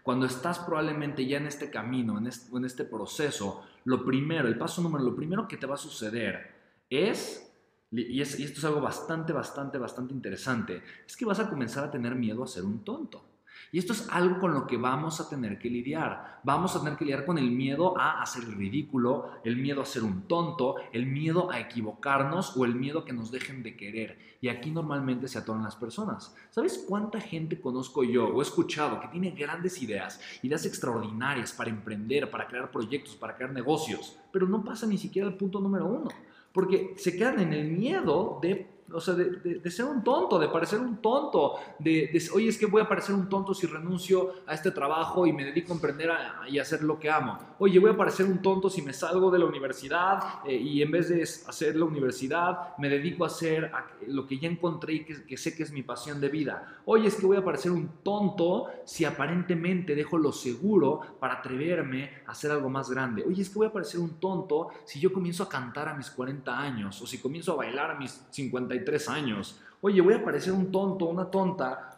cuando 0.01 0.25
estás 0.25 0.59
probablemente 0.59 1.25
ya 1.25 1.37
en 1.37 1.47
este 1.47 1.69
camino, 1.69 2.17
en 2.17 2.65
este, 2.65 2.83
proceso, 2.85 3.65
lo 3.85 4.03
primero, 4.05 4.47
el 4.47 4.57
paso 4.57 4.81
número, 4.81 5.03
lo 5.03 5.15
primero 5.15 5.47
que 5.47 5.57
te 5.57 5.65
va 5.65 5.75
a 5.75 5.77
suceder 5.77 6.53
es 6.89 7.49
y, 7.95 8.21
esto 8.21 8.41
es 8.41 8.65
algo 8.65 8.81
bastante, 8.81 9.33
bastante, 9.33 9.77
bastante 9.77 10.13
interesante, 10.13 10.81
es 11.05 11.15
que 11.15 11.25
vas 11.25 11.39
a 11.39 11.49
comenzar 11.49 11.83
a 11.83 11.91
tener 11.91 12.15
miedo 12.15 12.43
a 12.43 12.47
ser 12.47 12.63
un 12.63 12.83
tonto. 12.83 13.23
Y 13.71 13.79
esto 13.79 13.93
es 13.93 14.07
algo 14.09 14.39
con 14.39 14.53
lo 14.53 14.67
que 14.67 14.77
vamos 14.77 15.19
a 15.19 15.29
tener 15.29 15.57
que 15.57 15.69
lidiar. 15.69 16.41
Vamos 16.43 16.75
a 16.75 16.79
tener 16.79 16.97
que 16.97 17.05
lidiar 17.05 17.25
con 17.25 17.37
el 17.37 17.49
miedo 17.51 17.97
a 17.97 18.21
hacer 18.21 18.43
el 18.43 18.53
ridículo, 18.53 19.31
el 19.43 19.57
miedo 19.57 19.81
a 19.81 19.85
ser 19.85 20.03
un 20.03 20.23
tonto, 20.27 20.75
el 20.91 21.05
miedo 21.05 21.51
a 21.51 21.59
equivocarnos 21.59 22.57
o 22.57 22.65
el 22.65 22.75
miedo 22.75 23.05
que 23.05 23.13
nos 23.13 23.31
dejen 23.31 23.63
de 23.63 23.75
querer. 23.75 24.17
Y 24.41 24.49
aquí 24.49 24.71
normalmente 24.71 25.27
se 25.27 25.37
atoran 25.37 25.63
las 25.63 25.75
personas. 25.75 26.35
¿Sabes 26.49 26.85
cuánta 26.87 27.21
gente 27.21 27.61
conozco 27.61 28.03
yo 28.03 28.27
o 28.27 28.39
he 28.39 28.43
escuchado 28.43 28.99
que 28.99 29.07
tiene 29.07 29.31
grandes 29.31 29.81
ideas, 29.81 30.19
ideas 30.41 30.65
extraordinarias 30.65 31.53
para 31.53 31.69
emprender, 31.69 32.29
para 32.29 32.47
crear 32.47 32.69
proyectos, 32.69 33.15
para 33.15 33.35
crear 33.35 33.51
negocios, 33.51 34.19
pero 34.31 34.47
no 34.47 34.63
pasa 34.63 34.85
ni 34.85 34.97
siquiera 34.97 35.27
al 35.27 35.37
punto 35.37 35.59
número 35.59 35.85
uno? 35.85 36.09
Porque 36.51 36.93
se 36.97 37.15
quedan 37.15 37.39
en 37.39 37.53
el 37.53 37.71
miedo 37.71 38.39
de 38.41 38.72
o 38.91 38.99
sea, 38.99 39.13
de, 39.13 39.71
ser 39.71 39.85
un 39.85 40.03
tonto, 40.03 40.39
de 40.39 40.47
parecer 40.47 40.79
un 40.79 40.97
tonto, 40.97 41.55
de, 41.79 42.09
oye, 42.33 42.49
es 42.49 42.57
que 42.57 42.65
voy 42.65 42.81
a 42.81 42.87
parecer 42.87 43.15
un 43.15 43.29
tonto 43.29 43.53
si 43.53 43.67
renuncio 43.67 44.33
a 44.45 44.53
este 44.53 44.71
trabajo 44.71 45.25
y 45.25 45.33
me 45.33 45.45
dedico 45.45 45.73
a 45.73 45.75
emprender 45.75 46.11
y 46.47 46.59
a 46.59 46.61
hacer 46.61 46.83
lo 46.83 46.99
que 46.99 47.09
amo. 47.09 47.37
Oye, 47.59 47.79
voy 47.79 47.91
a 47.91 47.97
parecer 47.97 48.25
un 48.25 48.41
tonto 48.41 48.69
si 48.69 48.81
me 48.81 48.93
salgo 48.93 49.31
de 49.31 49.39
la 49.39 49.45
universidad 49.45 50.19
eh, 50.45 50.55
y 50.55 50.81
en 50.81 50.91
vez 50.91 51.09
de 51.09 51.23
hacer 51.23 51.75
la 51.75 51.85
universidad 51.85 52.77
me 52.77 52.89
dedico 52.89 53.23
a 53.23 53.27
hacer 53.27 53.71
lo 54.07 54.27
que 54.27 54.37
ya 54.37 54.49
encontré 54.49 54.93
y 54.93 55.05
que, 55.05 55.25
que, 55.25 55.37
sé 55.37 55.55
que 55.55 55.63
es 55.63 55.71
mi 55.71 55.83
pasión 55.83 56.19
de 56.19 56.29
vida. 56.29 56.81
Oye, 56.85 57.07
es 57.07 57.15
que 57.15 57.25
voy 57.25 57.37
a 57.37 57.43
parecer 57.43 57.71
un 57.71 57.87
tonto 58.03 58.67
si 58.85 59.05
aparentemente 59.05 59.95
dejo 59.95 60.17
lo 60.17 60.31
seguro 60.31 61.01
para 61.19 61.35
atreverme 61.35 62.11
a 62.27 62.31
hacer 62.31 62.51
algo 62.51 62.69
más 62.69 62.89
grande. 62.89 63.23
Oye, 63.25 63.41
es 63.41 63.49
que 63.49 63.55
voy 63.55 63.67
a 63.67 63.73
parecer 63.73 63.99
un 63.99 64.19
tonto 64.19 64.69
si 64.85 64.99
yo 64.99 65.11
comienzo 65.13 65.43
a 65.43 65.49
cantar 65.49 65.87
a 65.87 65.95
mis 65.95 66.09
40 66.09 66.59
años 66.59 67.01
o 67.01 67.07
si 67.07 67.19
comienzo 67.19 67.53
a 67.53 67.55
bailar 67.55 67.91
a 67.91 67.95
mis 67.95 68.25
50 68.29 68.72
tres 68.79 69.09
años. 69.09 69.59
Oye, 69.81 70.01
voy 70.01 70.13
a 70.13 70.23
parecer 70.23 70.53
un 70.53 70.71
tonto, 70.71 71.05
una 71.05 71.29
tonta, 71.29 71.93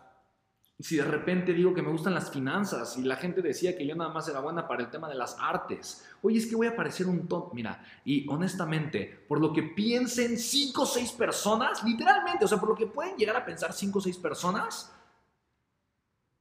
si 0.77 0.98
de 0.98 1.05
repente 1.05 1.53
digo 1.53 1.74
que 1.74 1.82
me 1.82 1.91
gustan 1.91 2.13
las 2.13 2.29
finanzas 2.29 2.98
y 2.98 3.03
la 3.03 3.15
gente 3.15 3.41
decía 3.41 3.77
que 3.77 3.88
yo 3.88 3.96
nada 3.96 4.12
más 4.12 4.27
era 4.27 4.41
buena 4.41 4.67
para 4.67 4.84
el 4.84 4.89
tema 4.89 5.08
de 5.08 5.15
las 5.15 5.38
artes. 5.39 6.05
Oye, 6.22 6.38
es 6.38 6.48
que 6.48 6.55
voy 6.55 6.67
a 6.67 6.75
parecer 6.75 7.08
un 7.08 7.27
tonto. 7.27 7.51
Mira, 7.53 7.82
y 8.03 8.27
honestamente, 8.27 9.24
por 9.27 9.39
lo 9.39 9.53
que 9.53 9.63
piensen 9.63 10.38
cinco 10.38 10.82
o 10.82 10.86
seis 10.86 11.12
personas, 11.13 11.82
literalmente, 11.84 12.44
o 12.44 12.48
sea, 12.48 12.60
por 12.60 12.70
lo 12.70 12.75
que 12.75 12.88
pueden 12.88 13.15
llegar 13.15 13.38
a 13.38 13.46
pensar 13.46 13.72
cinco 13.72 14.00
o 14.00 14.01
seis 14.01 14.17
personas, 14.17 14.94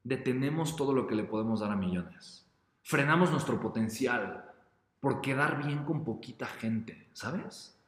detenemos 0.03 0.75
todo 0.75 0.93
lo 0.93 1.07
que 1.07 1.15
le 1.15 1.25
podemos 1.25 1.61
dar 1.61 1.71
a 1.71 1.77
millones. 1.77 2.45
Frenamos 2.83 3.31
nuestro 3.31 3.61
potencial 3.61 4.51
por 4.99 5.21
quedar 5.21 5.65
bien 5.65 5.85
con 5.85 6.03
poquita 6.03 6.47
gente, 6.47 7.09
¿sabes? 7.13 7.79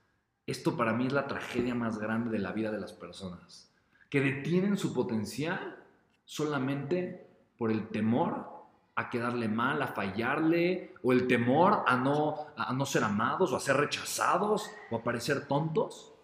Esto 0.46 0.76
para 0.76 0.92
mí 0.92 1.06
es 1.06 1.12
la 1.12 1.26
tragedia 1.26 1.74
más 1.74 1.98
grande 1.98 2.30
de 2.30 2.38
la 2.38 2.52
vida 2.52 2.70
de 2.70 2.78
las 2.78 2.92
personas, 2.92 3.70
que 4.08 4.20
detienen 4.20 4.76
su 4.76 4.94
potencial 4.94 5.84
solamente 6.24 7.26
por 7.58 7.70
el 7.70 7.88
temor 7.88 8.54
a 8.94 9.10
quedarle 9.10 9.48
mal, 9.48 9.82
a 9.82 9.88
fallarle, 9.88 10.94
o 11.02 11.12
el 11.12 11.26
temor 11.26 11.84
a 11.86 11.96
no, 11.96 12.46
a 12.56 12.72
no 12.72 12.86
ser 12.86 13.04
amados, 13.04 13.52
o 13.52 13.56
a 13.56 13.60
ser 13.60 13.76
rechazados, 13.76 14.70
o 14.90 14.96
a 14.96 15.02
parecer 15.02 15.46
tontos 15.46 16.14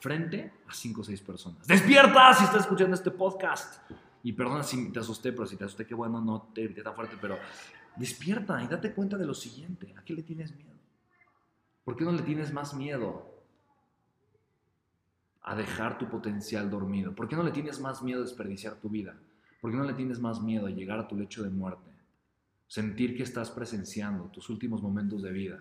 frente 0.00 0.52
a 0.66 0.72
cinco 0.72 1.02
o 1.02 1.04
seis 1.04 1.20
personas. 1.20 1.66
¡Despierta 1.66 2.32
si 2.32 2.44
estás 2.44 2.62
escuchando 2.62 2.94
este 2.94 3.10
podcast! 3.10 3.82
Y 4.22 4.32
perdona 4.32 4.62
si 4.62 4.90
te 4.90 5.00
asusté, 5.00 5.32
pero 5.32 5.46
si 5.46 5.56
te 5.56 5.64
asusté, 5.64 5.84
qué 5.86 5.94
bueno, 5.94 6.20
no 6.20 6.50
te 6.54 6.62
grité 6.62 6.82
tan 6.82 6.94
fuerte, 6.94 7.16
pero 7.20 7.36
Despierta 7.96 8.62
y 8.62 8.68
date 8.68 8.94
cuenta 8.94 9.16
de 9.16 9.26
lo 9.26 9.34
siguiente. 9.34 9.94
¿A 9.98 10.04
qué 10.04 10.14
le 10.14 10.22
tienes 10.22 10.54
miedo? 10.54 10.72
¿Por 11.84 11.96
qué 11.96 12.04
no 12.04 12.12
le 12.12 12.22
tienes 12.22 12.52
más 12.52 12.74
miedo 12.74 13.31
a 15.42 15.56
dejar 15.56 15.98
tu 15.98 16.08
potencial 16.08 16.70
dormido? 16.70 17.14
¿Por 17.14 17.28
qué 17.28 17.36
no 17.36 17.42
le 17.42 17.50
tienes 17.50 17.80
más 17.80 18.02
miedo 18.02 18.20
a 18.20 18.24
desperdiciar 18.24 18.76
tu 18.76 18.88
vida? 18.88 19.16
¿Por 19.60 19.70
qué 19.70 19.76
no 19.76 19.84
le 19.84 19.94
tienes 19.94 20.20
más 20.20 20.40
miedo 20.40 20.66
a 20.66 20.70
llegar 20.70 20.98
a 20.98 21.08
tu 21.08 21.16
lecho 21.16 21.42
de 21.42 21.50
muerte? 21.50 21.90
Sentir 22.66 23.16
que 23.16 23.22
estás 23.22 23.50
presenciando 23.50 24.24
tus 24.24 24.48
últimos 24.48 24.82
momentos 24.82 25.22
de 25.22 25.32
vida 25.32 25.60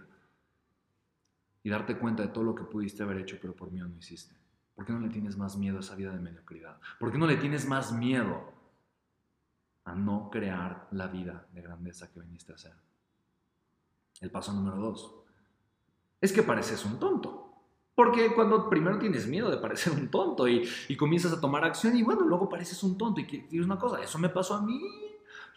y 1.63 1.69
darte 1.69 1.97
cuenta 1.97 2.23
de 2.23 2.29
todo 2.29 2.43
lo 2.43 2.55
que 2.55 2.63
pudiste 2.63 3.03
haber 3.03 3.17
hecho, 3.17 3.37
pero 3.41 3.55
por 3.55 3.71
mí 3.71 3.79
no 3.79 3.89
hiciste. 3.97 4.35
¿Por 4.75 4.85
qué 4.85 4.93
no 4.93 4.99
le 4.99 5.09
tienes 5.09 5.37
más 5.37 5.57
miedo 5.57 5.77
a 5.77 5.81
esa 5.81 5.95
vida 5.95 6.11
de 6.11 6.19
mediocridad? 6.19 6.79
¿Por 6.99 7.11
qué 7.11 7.17
no 7.17 7.27
le 7.27 7.37
tienes 7.37 7.67
más 7.67 7.91
miedo 7.91 8.51
a 9.83 9.95
no 9.95 10.29
crear 10.29 10.87
la 10.91 11.07
vida 11.07 11.47
de 11.51 11.61
grandeza 11.61 12.11
que 12.11 12.19
viniste 12.19 12.51
a 12.51 12.55
hacer. 12.55 12.73
El 14.19 14.29
paso 14.29 14.53
número 14.53 14.77
dos 14.77 15.15
es 16.19 16.31
que 16.31 16.43
pareces 16.43 16.85
un 16.85 16.99
tonto. 16.99 17.40
Porque 17.95 18.33
cuando 18.33 18.69
primero 18.69 18.97
tienes 18.99 19.27
miedo 19.27 19.51
de 19.51 19.57
parecer 19.57 19.93
un 19.93 20.09
tonto 20.09 20.47
y, 20.47 20.67
comienzas 20.97 21.33
a 21.33 21.41
tomar 21.41 21.63
acción 21.65 21.95
y 21.97 22.03
bueno, 22.03 22.21
luego 22.21 22.47
pareces 22.47 22.81
un 22.83 22.97
tonto 22.97 23.19
y 23.21 23.25
tienes 23.25 23.65
una 23.65 23.77
cosa, 23.77 24.01
eso 24.01 24.17
me 24.17 24.29
pasó 24.29 24.55
a 24.55 24.61
mí. 24.61 24.79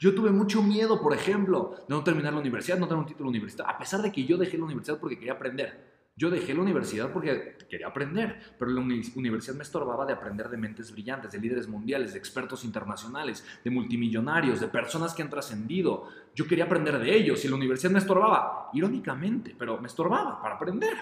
Yo 0.01 0.15
tuve 0.15 0.31
mucho 0.31 0.63
miedo, 0.63 1.01
por 1.01 1.15
ejemplo, 1.15 1.77
de 1.89 1.95
no 1.95 2.03
terminar 2.03 2.33
la 2.33 2.41
universidad, 2.41 2.79
no 2.79 2.89
tener 2.89 3.01
un 3.01 3.07
título 3.07 3.29
universitario, 3.29 3.73
a 3.73 3.79
pesar 3.79 4.03
de 4.03 4.11
que 4.11 4.25
yo 4.25 4.37
dejé 4.37 4.59
la 4.59 4.65
universidad 4.65 4.99
porque 4.99 5.17
quería 5.17 5.35
aprender. 5.35 5.95
Yo 6.17 6.31
dejé 6.31 6.55
la 6.55 6.61
universidad 6.61 7.13
porque 7.13 7.57
quería 7.69 7.89
aprender, 7.89 8.55
pero 8.57 8.71
la 8.71 8.81
universidad 8.81 9.57
me 9.57 9.65
estorbaba 9.65 10.07
de 10.07 10.13
aprender 10.13 10.49
de 10.49 10.57
mentes 10.57 10.93
brillantes, 10.93 11.33
de 11.33 11.41
líderes 11.41 11.67
mundiales, 11.67 12.13
de 12.13 12.21
expertos 12.21 12.65
internacionales, 12.65 13.45
de 13.65 13.71
multimillonarios, 13.71 14.61
de 14.61 14.69
personas 14.69 15.13
que 15.13 15.23
han 15.23 15.31
trascendido. 15.31 16.09
Yo 16.33 16.47
quería 16.47 16.67
aprender 16.67 17.01
de 17.01 17.17
ellos 17.17 17.45
y 17.45 17.49
la 17.49 17.57
universidad 17.57 17.91
me 17.91 17.99
estorbaba, 17.99 18.71
irónicamente, 18.73 19.57
pero 19.59 19.81
me 19.81 19.89
estorbaba 19.89 20.41
para 20.41 20.55
aprender. 20.55 20.95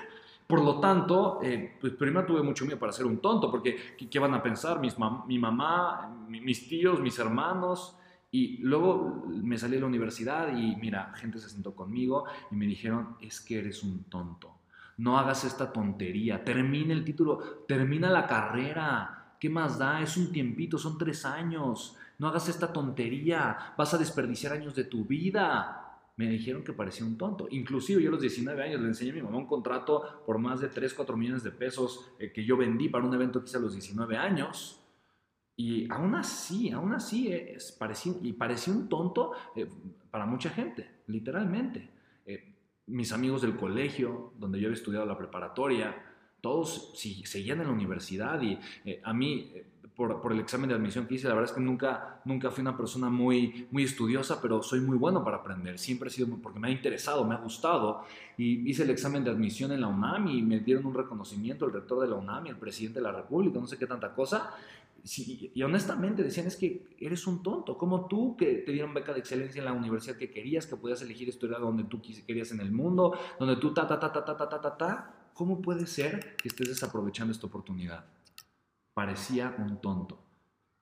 Por 0.53 0.63
lo 0.63 0.81
tanto, 0.81 1.41
eh, 1.43 1.79
pues 1.81 1.95
primero 1.95 2.27
tuve 2.27 2.43
mucho 2.43 2.67
miedo 2.67 2.79
para 2.79 2.93
ser 2.93 3.07
un 3.07 3.23
tonto, 3.23 3.51
porque 3.51 3.97
¿qué, 4.11 4.19
van 4.19 4.35
a 4.35 4.43
pensar 4.43 4.81
mis 4.81 4.97
mi 5.27 5.39
mamá, 5.39 6.27
mis 6.29 6.69
tíos, 6.69 7.01
mis 7.01 7.19
hermanos? 7.19 7.97
Y 8.31 8.59
luego 8.59 9.25
me 9.29 9.57
salí 9.57 9.77
de 9.77 9.81
la 9.81 9.87
universidad 9.87 10.55
y 10.55 10.77
mira, 10.77 11.15
gente 11.15 11.39
se 11.39 11.49
sentó 11.49 11.75
conmigo 11.75 12.25
y 12.51 12.57
me 12.57 12.67
dijeron, 12.67 13.17
es 13.23 13.41
que 13.41 13.61
eres 13.61 13.83
un 13.83 14.05
tonto 14.05 14.59
no 14.99 15.19
hagas 15.19 15.45
esta 15.45 15.73
tontería, 15.73 16.45
termina 16.45 16.93
el 16.93 17.03
título, 17.03 17.65
termina 17.67 18.11
la 18.11 18.27
carrera, 18.27 19.37
¿qué 19.41 19.49
más 19.49 19.79
da? 19.79 20.03
Es 20.03 20.19
un 20.19 20.31
tiempito, 20.31 20.77
son 20.77 20.99
tres 20.99 21.25
años, 21.25 21.97
no 22.19 22.29
hagas 22.29 22.49
esta 22.49 22.71
tontería, 22.73 23.75
vas 23.77 23.95
a 23.95 23.99
desperdiciar 23.99 24.53
años 24.53 24.75
de 24.75 24.85
tu 24.85 25.07
vida. 25.07 25.82
Me 26.17 26.29
dijeron 26.29 26.63
que 26.63 26.73
parecía 26.73 27.07
un 27.07 27.17
tonto. 27.17 27.49
Inclusive 27.51 28.03
yo 28.03 28.09
a 28.09 28.13
los 28.13 28.21
19 28.21 28.63
años 28.63 28.81
le 28.81 28.89
enseñé 28.89 29.13
a 29.13 29.15
mi 29.15 29.23
mamá 29.23 29.39
un 29.39 29.47
contrato 29.47 30.23
por 30.27 30.39
más 30.39 30.61
de 30.61 30.69
3, 30.69 30.93
4 30.95 31.17
millones 31.17 31.43
de 31.43 31.51
pesos 31.51 32.13
eh, 32.19 32.33
que 32.33 32.45
yo 32.45 32.57
vendí 32.57 32.89
para 32.89 33.05
un 33.05 33.15
evento 33.15 33.41
que 33.41 33.47
hice 33.47 33.57
a 33.57 33.61
los 33.61 33.73
19 33.73 34.17
años. 34.17 34.79
Y 35.57 35.91
aún 35.91 36.15
así, 36.15 36.71
aún 36.71 36.93
así, 36.93 37.33
es, 37.33 37.73
parecía, 37.73 38.13
y 38.23 38.33
parecía 38.33 38.73
un 38.73 38.89
tonto 38.89 39.33
eh, 39.55 39.69
para 40.11 40.27
mucha 40.27 40.51
gente, 40.51 41.03
literalmente 41.07 41.91
mis 42.87 43.13
amigos 43.13 43.43
del 43.43 43.57
colegio, 43.57 44.33
donde 44.39 44.61
yo 44.61 44.67
había 44.67 44.77
estudiado 44.77 45.07
la 45.07 45.17
preparatoria, 45.17 45.95
todos 46.41 46.93
seguían 46.95 47.61
en 47.61 47.67
la 47.69 47.73
universidad 47.73 48.41
y 48.43 48.59
eh, 48.85 49.01
a 49.05 49.13
mí, 49.13 49.53
eh, 49.99 50.15
por, 50.23 50.33
el 50.33 50.41
examen 50.41 50.69
de 50.69 50.75
admisión 50.75 51.07
que 51.07 51.15
hice, 51.15 51.29
la 51.29 51.35
verdad 51.35 51.51
es 51.51 51.55
que 51.55 51.61
nunca, 51.61 52.21
nunca 52.25 52.51
fui 52.51 52.63
una 52.63 52.77
persona 52.77 53.09
muy, 53.11 53.67
muy 53.71 53.85
estudiosa, 53.85 54.41
pero 54.41 54.63
soy 54.63 54.81
muy 54.81 54.97
bueno 54.97 55.25
para 55.25 55.39
aprender. 55.39 55.79
Siempre 55.79 56.09
he 56.09 56.13
sido, 56.13 56.29
porque 56.43 56.59
me 56.59 56.69
ha 56.69 56.71
interesado, 56.71 57.25
me 57.25 57.35
ha 57.35 57.39
gustado. 57.39 58.05
Y 58.37 58.69
hice 58.69 58.83
el 58.83 58.91
examen 58.91 59.25
de 59.25 59.31
admisión 59.31 59.73
en 59.73 59.81
la 59.81 59.89
UNAM 59.89 60.29
y 60.29 60.43
me 60.43 60.61
dieron 60.61 60.87
un 60.87 60.95
reconocimiento 60.95 61.67
el 61.67 61.73
rector 61.73 62.01
de 62.01 62.09
la 62.09 62.17
UNAM 62.17 62.47
y 62.47 62.49
el 62.51 62.57
presidente 62.57 63.01
de 63.01 63.05
la 63.05 63.13
República, 63.13 63.59
no 63.59 63.67
sé 63.67 63.79
qué 63.79 63.87
tanta 63.87 64.15
cosa 64.15 64.55
y 65.05 65.63
honestamente 65.63 66.23
decían, 66.23 66.47
es 66.47 66.57
que 66.57 66.95
eres 67.01 67.27
un 67.27 67.43
tonto, 67.43 67.77
como 67.77 68.07
tú 68.07 68.37
que 68.37 68.63
te 68.65 68.71
dieron 68.71 68.95
beca 68.95 69.13
de 69.13 69.19
excelencia 69.19 69.59
en 69.59 69.65
la 69.65 69.73
universidad 69.73 70.17
que 70.17 70.31
querías, 70.31 70.67
que 70.67 70.77
podías 70.77 71.03
elegir 71.03 71.29
estudiar 71.29 71.61
donde 71.61 71.85
tú 71.85 72.01
querías 72.01 72.53
en 72.53 72.61
el 72.61 72.71
mundo, 72.71 73.19
donde 73.39 73.57
tú 73.57 73.75
ta, 73.75 73.87
ta, 73.87 73.99
ta, 73.99 74.13
ta, 74.13 74.25
ta, 74.25 74.37
ta, 74.37 74.49
ta, 74.49 74.61
ta, 74.61 74.77
ta, 74.77 75.15
¿cómo 75.35 75.61
puede 75.61 75.87
ser 75.87 76.37
que 76.37 76.49
estés 76.49 76.69
desaprovechando 76.69 77.33
esta 77.33 77.49
oportunidad? 77.49 78.05
Parecía 78.95 79.55
un 79.59 79.81
tonto. 79.81 80.19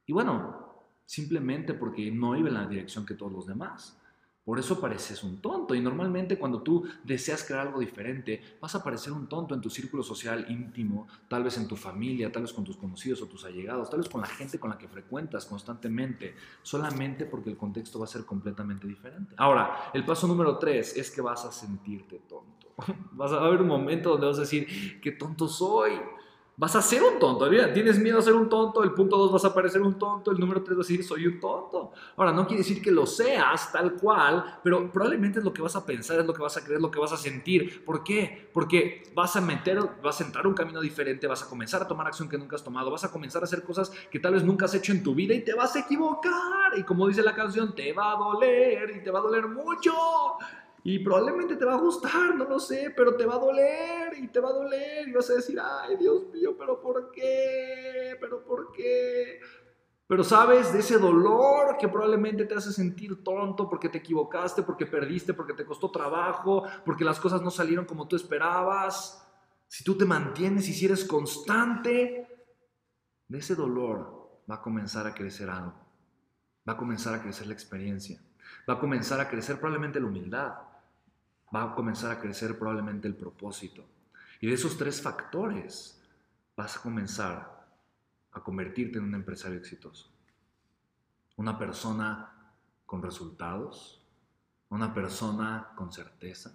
Y 0.07 0.13
bueno, 0.13 0.71
simplemente 1.07 1.75
porque 1.75 2.11
no 2.11 2.37
iba 2.37 2.49
en 2.49 2.55
la 2.55 2.67
dirección 2.67 3.05
que 3.07 3.15
todos 3.15 3.33
los 3.33 3.47
demás. 3.47 4.01
Por 4.45 4.59
eso 4.59 4.81
pareces 4.81 5.23
un 5.23 5.41
tonto. 5.41 5.75
Y 5.75 5.81
normalmente 5.81 6.39
cuando 6.39 6.63
tú 6.63 6.85
deseas 7.05 7.45
crear 7.45 7.67
algo 7.67 7.79
diferente, 7.81 8.59
vas 8.61 8.75
a 8.75 8.83
parecer 8.83 9.13
un 9.13 9.29
tonto 9.29 9.55
en 9.55 9.61
tu 9.61 9.71
círculo 9.71 10.03
social 10.03 10.47
íntimo, 10.49 11.07
tal 11.29 11.45
vez 11.45 11.57
en 11.59 11.69
tu 11.69 11.77
familia, 11.77 12.33
tal 12.33 12.43
vez 12.43 12.53
con 12.53 12.65
tus 12.65 12.77
conocidos 12.77 13.23
o 13.23 13.27
tus 13.27 13.45
allegados, 13.45 13.91
tal 13.91 14.01
vez 14.01 14.09
con 14.09 14.21
la 14.21 14.27
gente 14.27 14.59
con 14.59 14.71
la 14.71 14.79
que 14.79 14.89
frecuentas 14.89 15.47
constantemente, 15.47 16.35
solamente 16.63 17.27
porque 17.27 17.51
el 17.51 17.57
contexto 17.57 17.99
va 17.99 18.07
a 18.07 18.09
ser 18.09 18.25
completamente 18.25 18.89
diferente. 18.89 19.35
Ahora, 19.37 19.91
el 19.95 20.05
paso 20.05 20.27
número 20.27 20.59
tres 20.59 20.97
es 20.97 21.11
que 21.11 21.21
vas 21.21 21.45
a 21.45 21.53
sentirte 21.53 22.21
tonto. 22.29 22.75
Vas 23.13 23.31
a 23.33 23.45
haber 23.45 23.61
un 23.61 23.69
momento 23.69 24.11
donde 24.11 24.27
vas 24.27 24.39
a 24.39 24.41
decir, 24.41 25.01
qué 25.03 25.13
tonto 25.13 25.47
soy 25.47 25.93
vas 26.61 26.77
a 26.77 26.83
ser 26.83 27.03
un 27.03 27.19
tonto. 27.19 27.49
Tienes 27.73 27.99
miedo 27.99 28.19
a 28.19 28.23
ser 28.23 28.35
un 28.35 28.47
tonto, 28.47 28.85
el 28.85 28.93
punto 28.93 29.17
2 29.17 29.33
vas 29.33 29.45
a 29.47 29.55
parecer 29.55 29.81
un 29.81 29.99
tonto, 29.99 30.31
el 30.31 30.39
número 30.39 30.63
3 30.63 30.77
vas 30.77 30.87
a 30.87 30.91
decir 30.91 31.03
soy 31.03 31.27
un 31.27 31.41
tonto. 31.41 31.93
Ahora, 32.17 32.33
no 32.33 32.47
quiere 32.47 32.63
decir 32.63 32.83
que 32.83 32.91
lo 32.91 33.07
seas 33.07 33.73
tal 33.73 33.95
cual, 33.95 34.61
pero 34.63 34.93
probablemente 34.93 35.39
es 35.39 35.45
lo 35.45 35.55
que 35.55 35.63
vas 35.63 35.75
a 35.75 35.87
pensar, 35.87 36.21
es 36.21 36.27
lo 36.27 36.35
que 36.35 36.43
vas 36.43 36.59
a 36.59 36.61
creer, 36.61 36.77
es 36.77 36.83
lo 36.83 36.91
que 36.91 37.01
vas 37.01 37.13
a 37.13 37.17
sentir. 37.17 37.83
¿Por 37.83 38.05
qué? 38.05 38.51
Porque 38.53 39.05
vas 39.15 39.37
a 39.37 39.41
meter, 39.41 39.81
vas 40.03 40.21
a 40.21 40.25
entrar 40.25 40.47
un 40.47 40.53
camino 40.53 40.83
diferente, 40.83 41.27
vas 41.27 41.43
a 41.43 41.49
comenzar 41.49 41.81
a 41.81 41.89
tomar 41.89 42.07
acción 42.07 42.29
que 42.29 42.37
nunca 42.37 42.57
has 42.57 42.63
tomado, 42.63 42.91
vas 42.91 43.05
a 43.05 43.11
comenzar 43.11 43.41
a 43.41 43.47
hacer 43.47 43.63
cosas 43.63 43.91
que 44.11 44.21
tal 44.21 44.35
vez 44.35 44.45
nunca 44.45 44.67
has 44.67 44.75
hecho 44.75 44.93
en 44.93 45.03
tu 45.03 45.15
vida 45.15 45.33
y 45.33 45.43
te 45.43 45.55
vas 45.55 45.75
a 45.77 45.79
equivocar. 45.79 46.77
Y 46.77 46.83
como 46.83 47.09
dice 47.09 47.23
la 47.23 47.35
canción, 47.35 47.75
te 47.75 47.95
va 47.95 48.13
a 48.13 48.17
doler 48.17 48.97
y 48.97 49.03
te 49.03 49.11
va 49.11 49.21
a 49.21 49.23
doler 49.23 49.49
mucho. 49.49 49.95
Y 50.83 50.99
probablemente 51.01 51.57
te 51.57 51.65
va 51.65 51.75
a 51.75 51.81
gustar, 51.81 52.35
no 52.37 52.45
lo 52.45 52.59
sé, 52.59 52.93
pero 52.97 53.15
te 53.15 53.27
va 53.27 53.35
a 53.35 53.39
doler 53.39 54.15
y 54.17 54.29
te 54.29 54.41
va 54.41 54.49
a 54.49 54.55
doler 54.55 55.09
y 55.09 55.13
vas 55.13 55.29
a 55.29 55.35
decir, 55.35 55.59
ay 55.61 55.97
Dios 55.97 56.29
mío, 56.33 56.57
pero 56.59 56.81
¿por 56.81 57.11
qué? 57.11 58.17
¿Pero 58.19 58.43
por 58.43 58.73
qué? 58.73 59.41
Pero 60.07 60.25
sabes 60.25 60.73
de 60.73 60.81
ese 60.81 60.99
dolor 60.99 61.77
que 61.79 61.87
probablemente 61.87 62.47
te 62.47 62.55
hace 62.55 62.73
sentir 62.73 63.23
tonto 63.23 63.69
porque 63.69 63.91
te 63.91 63.99
equivocaste, 63.99 64.63
porque 64.63 64.87
perdiste, 64.87 65.35
porque 65.35 65.53
te 65.53 65.67
costó 65.67 65.91
trabajo, 65.91 66.65
porque 66.85 67.05
las 67.05 67.21
cosas 67.21 67.43
no 67.43 67.51
salieron 67.51 67.85
como 67.85 68.09
tú 68.09 68.17
esperabas. 68.17 69.25
Si 69.69 69.85
tú 69.85 69.97
te 69.97 70.07
mantienes 70.07 70.69
y 70.69 70.73
si 70.73 70.87
eres 70.87 71.05
constante, 71.05 72.27
de 73.29 73.39
ese 73.39 73.55
dolor 73.55 74.41
va 74.51 74.57
a 74.57 74.63
comenzar 74.63 75.07
a 75.07 75.15
crecer 75.15 75.49
algo. 75.49 75.75
Va 76.69 76.73
a 76.73 76.77
comenzar 76.77 77.15
a 77.15 77.23
crecer 77.23 77.47
la 77.47 77.53
experiencia. 77.53 78.21
Va 78.69 78.75
a 78.75 78.81
comenzar 78.81 79.21
a 79.21 79.29
crecer 79.29 79.61
probablemente 79.61 80.01
la 80.01 80.07
humildad 80.07 80.70
va 81.55 81.65
a 81.65 81.75
comenzar 81.75 82.13
a 82.13 82.21
crecer 82.21 82.59
probablemente 82.59 83.09
el 83.09 83.15
propósito. 83.15 83.85
Y 84.41 84.47
de 84.47 84.55
esos 84.55 84.77
tres 84.77 85.03
factores 85.03 86.01
vas 86.57 86.77
a 86.77 86.83
comenzar 86.83 87.67
a 88.33 88.41
convertirte 88.41 88.99
en 88.99 89.05
un 89.05 89.15
empresario 89.15 89.59
exitoso. 89.59 90.11
Una 91.37 91.59
persona 91.59 92.33
con 92.87 93.03
resultados, 93.03 94.01
una 94.69 94.95
persona 94.95 95.73
con 95.75 95.93
certeza, 95.93 96.53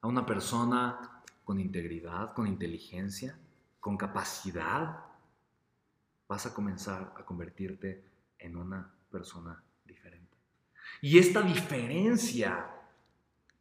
a 0.00 0.06
una 0.06 0.24
persona 0.24 1.22
con 1.44 1.58
integridad, 1.58 2.32
con 2.32 2.46
inteligencia, 2.46 3.36
con 3.80 3.96
capacidad. 3.96 5.04
Vas 6.28 6.46
a 6.46 6.54
comenzar 6.54 7.14
a 7.16 7.24
convertirte 7.24 8.04
en 8.38 8.56
una 8.56 8.88
persona 9.10 9.62
diferente. 9.84 10.36
Y 11.00 11.18
esta 11.18 11.42
diferencia 11.42 12.79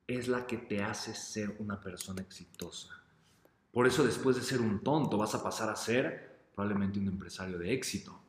es 0.09 0.27
la 0.27 0.47
que 0.47 0.57
te 0.57 0.81
hace 0.81 1.13
ser 1.13 1.55
una 1.59 1.79
persona 1.79 2.21
exitosa. 2.21 2.89
Por 3.71 3.85
eso 3.85 4.03
después 4.03 4.35
de 4.35 4.41
ser 4.41 4.59
un 4.59 4.83
tonto 4.83 5.17
vas 5.17 5.35
a 5.35 5.43
pasar 5.43 5.69
a 5.69 5.75
ser 5.75 6.47
probablemente 6.55 6.99
un 6.99 7.07
empresario 7.07 7.59
de 7.59 7.73
éxito. 7.73 8.19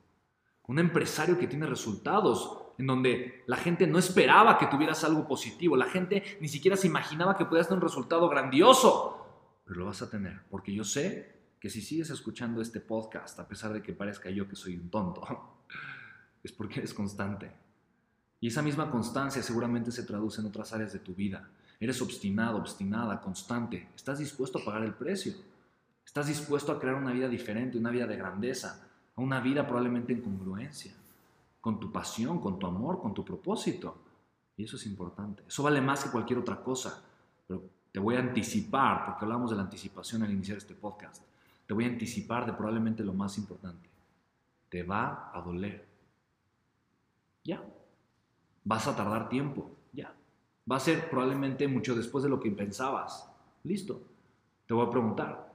Un 0.66 0.78
empresario 0.78 1.38
que 1.38 1.46
tiene 1.46 1.66
resultados. 1.66 2.56
en 2.78 2.86
donde 2.86 3.44
la 3.46 3.58
gente 3.58 3.86
no 3.86 3.98
esperaba 3.98 4.56
que 4.56 4.66
tuvieras 4.66 5.04
algo 5.04 5.28
positivo, 5.28 5.76
la 5.76 5.84
gente 5.84 6.38
ni 6.40 6.48
siquiera 6.48 6.78
se 6.78 6.86
imaginaba 6.86 7.36
que 7.36 7.44
pudieras 7.44 7.68
tener 7.68 7.82
un 7.82 7.86
resultado 7.86 8.26
grandioso, 8.26 9.26
pero 9.66 9.80
lo 9.80 9.86
vas 9.86 10.00
a 10.00 10.08
tener, 10.08 10.40
porque 10.48 10.72
yo 10.72 10.82
sé 10.82 11.40
que 11.60 11.68
si 11.68 11.82
sigues 11.82 12.08
escuchando 12.08 12.62
este 12.62 12.80
podcast, 12.80 13.38
a 13.38 13.46
pesar 13.46 13.74
de 13.74 13.82
que 13.82 13.92
parezca 13.92 14.30
yo 14.30 14.48
que 14.48 14.56
soy 14.56 14.76
un 14.76 14.88
tonto, 14.88 15.22
es 16.42 16.52
porque 16.52 16.78
eres 16.78 16.94
constante. 16.94 17.52
Y 18.40 18.48
esa 18.48 18.62
misma 18.62 18.90
constancia 18.90 19.42
seguramente 19.42 19.92
se 19.92 20.04
traduce 20.04 20.40
en 20.40 20.46
otras 20.46 20.72
áreas 20.72 20.94
de 20.94 21.00
tu 21.00 21.14
vida. 21.14 21.50
Eres 21.80 22.02
obstinado, 22.02 22.58
obstinada, 22.58 23.22
constante. 23.22 23.88
Estás 23.96 24.18
dispuesto 24.18 24.58
a 24.58 24.64
pagar 24.64 24.84
el 24.84 24.92
precio. 24.92 25.32
Estás 26.04 26.26
dispuesto 26.26 26.72
a 26.72 26.78
crear 26.78 26.96
una 26.96 27.12
vida 27.12 27.26
diferente, 27.26 27.78
una 27.78 27.90
vida 27.90 28.06
de 28.06 28.16
grandeza, 28.16 28.86
una 29.16 29.40
vida 29.40 29.66
probablemente 29.66 30.12
en 30.12 30.20
congruencia, 30.20 30.92
con 31.60 31.80
tu 31.80 31.90
pasión, 31.90 32.38
con 32.38 32.58
tu 32.58 32.66
amor, 32.66 33.00
con 33.00 33.14
tu 33.14 33.24
propósito. 33.24 33.96
Y 34.58 34.64
eso 34.64 34.76
es 34.76 34.84
importante. 34.84 35.42
Eso 35.48 35.62
vale 35.62 35.80
más 35.80 36.04
que 36.04 36.10
cualquier 36.10 36.38
otra 36.38 36.62
cosa. 36.62 37.02
Pero 37.46 37.62
te 37.90 37.98
voy 37.98 38.16
a 38.16 38.20
anticipar, 38.20 39.06
porque 39.06 39.24
hablamos 39.24 39.50
de 39.50 39.56
la 39.56 39.62
anticipación 39.62 40.22
al 40.22 40.30
iniciar 40.30 40.58
este 40.58 40.74
podcast. 40.74 41.22
Te 41.66 41.72
voy 41.72 41.84
a 41.84 41.88
anticipar 41.88 42.44
de 42.44 42.52
probablemente 42.52 43.02
lo 43.02 43.14
más 43.14 43.38
importante. 43.38 43.88
Te 44.68 44.82
va 44.82 45.30
a 45.32 45.40
doler. 45.40 45.86
Ya. 47.42 47.62
Vas 48.64 48.86
a 48.86 48.94
tardar 48.94 49.30
tiempo. 49.30 49.70
Va 50.70 50.76
a 50.76 50.80
ser 50.80 51.08
probablemente 51.10 51.68
mucho 51.68 51.94
después 51.94 52.24
de 52.24 52.30
lo 52.30 52.40
que 52.40 52.50
pensabas. 52.50 53.30
Listo. 53.64 54.02
Te 54.66 54.74
voy 54.74 54.86
a 54.86 54.90
preguntar, 54.90 55.50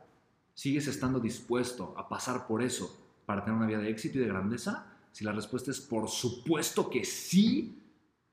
¿Sigues 0.55 0.87
estando 0.87 1.19
dispuesto 1.19 1.93
a 1.97 2.07
pasar 2.07 2.47
por 2.47 2.63
eso 2.63 2.97
para 3.25 3.43
tener 3.43 3.57
una 3.57 3.67
vida 3.67 3.79
de 3.79 3.89
éxito 3.89 4.17
y 4.17 4.21
de 4.21 4.27
grandeza? 4.27 4.87
Si 5.11 5.25
la 5.25 5.33
respuesta 5.33 5.69
es 5.69 5.81
por 5.81 6.07
supuesto 6.07 6.89
que 6.89 7.03
sí, 7.03 7.83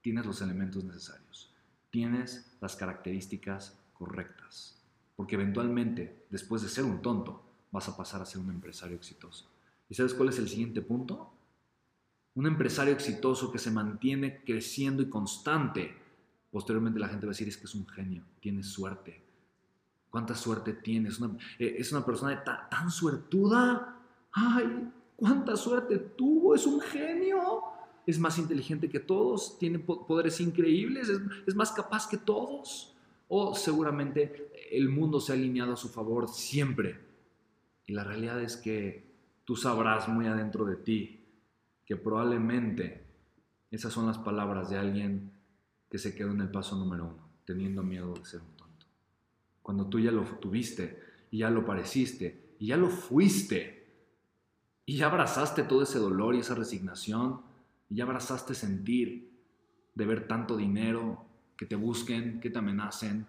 tienes 0.00 0.24
los 0.24 0.40
elementos 0.40 0.84
necesarios. 0.84 1.52
Tienes 1.90 2.56
las 2.60 2.76
características 2.76 3.76
correctas. 3.92 4.80
Porque 5.16 5.34
eventualmente, 5.34 6.26
después 6.30 6.62
de 6.62 6.68
ser 6.68 6.84
un 6.84 7.02
tonto, 7.02 7.44
vas 7.72 7.88
a 7.88 7.96
pasar 7.96 8.22
a 8.22 8.26
ser 8.26 8.40
un 8.40 8.50
empresario 8.50 8.96
exitoso. 8.96 9.50
¿Y 9.88 9.94
sabes 9.94 10.14
cuál 10.14 10.28
es 10.28 10.38
el 10.38 10.48
siguiente 10.48 10.80
punto? 10.80 11.32
Un 12.36 12.46
empresario 12.46 12.94
exitoso 12.94 13.50
que 13.50 13.58
se 13.58 13.72
mantiene 13.72 14.44
creciendo 14.44 15.02
y 15.02 15.10
constante. 15.10 15.96
Posteriormente 16.52 17.00
la 17.00 17.08
gente 17.08 17.26
va 17.26 17.30
a 17.30 17.34
decir 17.34 17.48
es 17.48 17.56
que 17.56 17.64
es 17.64 17.74
un 17.74 17.88
genio, 17.88 18.24
tiene 18.38 18.62
suerte, 18.62 19.22
cuánta 20.12 20.34
suerte 20.34 20.74
tienes. 20.74 21.18
Eh, 21.58 21.76
es 21.78 21.90
una 21.90 22.04
persona 22.04 22.44
tan 22.44 22.90
suertuda. 22.90 23.98
Ay, 24.30 24.88
cuánta 25.16 25.56
suerte 25.56 25.98
tuvo. 25.98 26.54
Es 26.54 26.66
un 26.66 26.80
genio. 26.80 27.62
Es 28.06 28.18
más 28.18 28.38
inteligente 28.38 28.90
que 28.90 29.00
todos. 29.00 29.58
Tiene 29.58 29.78
poderes 29.78 30.38
increíbles. 30.40 31.08
Es, 31.46 31.56
más 31.56 31.72
capaz 31.72 32.06
que 32.06 32.18
todos. 32.18 32.94
O 33.26 33.54
seguramente 33.54 34.50
el 34.70 34.90
mundo 34.90 35.18
se 35.18 35.32
ha 35.32 35.34
alineado 35.34 35.72
a 35.72 35.76
su 35.76 35.88
favor 35.88 36.28
siempre. 36.28 37.00
Y 37.86 37.94
la 37.94 38.04
realidad 38.04 38.40
es 38.42 38.58
que 38.58 39.10
tú 39.46 39.56
sabrás 39.56 40.08
muy 40.08 40.26
adentro 40.26 40.66
de 40.66 40.76
ti 40.76 41.20
que 41.86 41.96
probablemente 41.96 43.02
esas 43.70 43.92
son 43.92 44.06
las 44.06 44.18
palabras 44.18 44.68
de 44.68 44.78
alguien 44.78 45.32
que 45.92 45.98
se 45.98 46.14
quedó 46.14 46.30
en 46.30 46.40
el 46.40 46.48
paso 46.48 46.74
número 46.74 47.04
uno, 47.04 47.28
teniendo 47.44 47.82
miedo 47.82 48.14
de 48.14 48.24
ser 48.24 48.40
un 48.40 48.62
cuando 49.60 49.86
tú 49.88 50.00
ya 50.00 50.10
lo 50.10 50.22
tuviste 50.22 50.98
y 51.30 51.38
ya 51.40 51.50
lo 51.50 51.66
pareciste 51.66 52.56
y 52.58 52.68
ya 52.68 52.78
lo 52.78 52.88
fuiste 52.88 53.86
y 54.86 54.96
ya 54.96 55.06
abrazaste 55.08 55.64
todo 55.64 55.82
ese 55.82 55.98
dolor 55.98 56.34
y 56.34 56.38
esa 56.38 56.54
resignación 56.54 57.42
y 57.90 57.96
ya 57.96 58.04
abrazaste 58.04 58.54
sentir 58.54 59.30
de 59.94 60.06
ver 60.06 60.26
tanto 60.26 60.56
dinero, 60.56 61.26
que 61.58 61.66
te 61.66 61.76
busquen, 61.76 62.40
que 62.40 62.48
te 62.48 62.58
amenacen, 62.58 63.26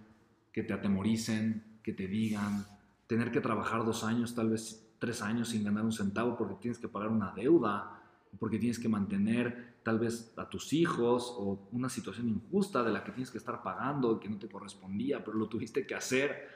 que 0.53 0.63
te 0.63 0.71
atemoricen, 0.71 1.79
que 1.83 1.91
te 1.91 2.07
digan, 2.07 2.65
tener 3.07 3.29
que 3.29 3.41
trabajar 3.41 3.83
dos 3.83 4.05
años, 4.05 4.33
tal 4.33 4.51
vez 4.51 4.87
tres 4.99 5.21
años 5.21 5.49
sin 5.49 5.65
ganar 5.65 5.83
un 5.83 5.91
centavo 5.91 6.37
porque 6.37 6.55
tienes 6.61 6.79
que 6.79 6.87
pagar 6.87 7.09
una 7.09 7.33
deuda, 7.33 8.01
porque 8.39 8.57
tienes 8.57 8.79
que 8.79 8.87
mantener 8.87 9.72
tal 9.83 9.99
vez 9.99 10.33
a 10.37 10.49
tus 10.49 10.73
hijos 10.73 11.35
o 11.37 11.67
una 11.71 11.89
situación 11.89 12.29
injusta 12.29 12.83
de 12.83 12.91
la 12.91 13.03
que 13.03 13.11
tienes 13.11 13.29
que 13.29 13.37
estar 13.37 13.61
pagando 13.61 14.15
y 14.15 14.19
que 14.19 14.29
no 14.29 14.39
te 14.39 14.47
correspondía, 14.47 15.23
pero 15.23 15.37
lo 15.37 15.47
tuviste 15.47 15.85
que 15.85 15.93
hacer. 15.93 16.47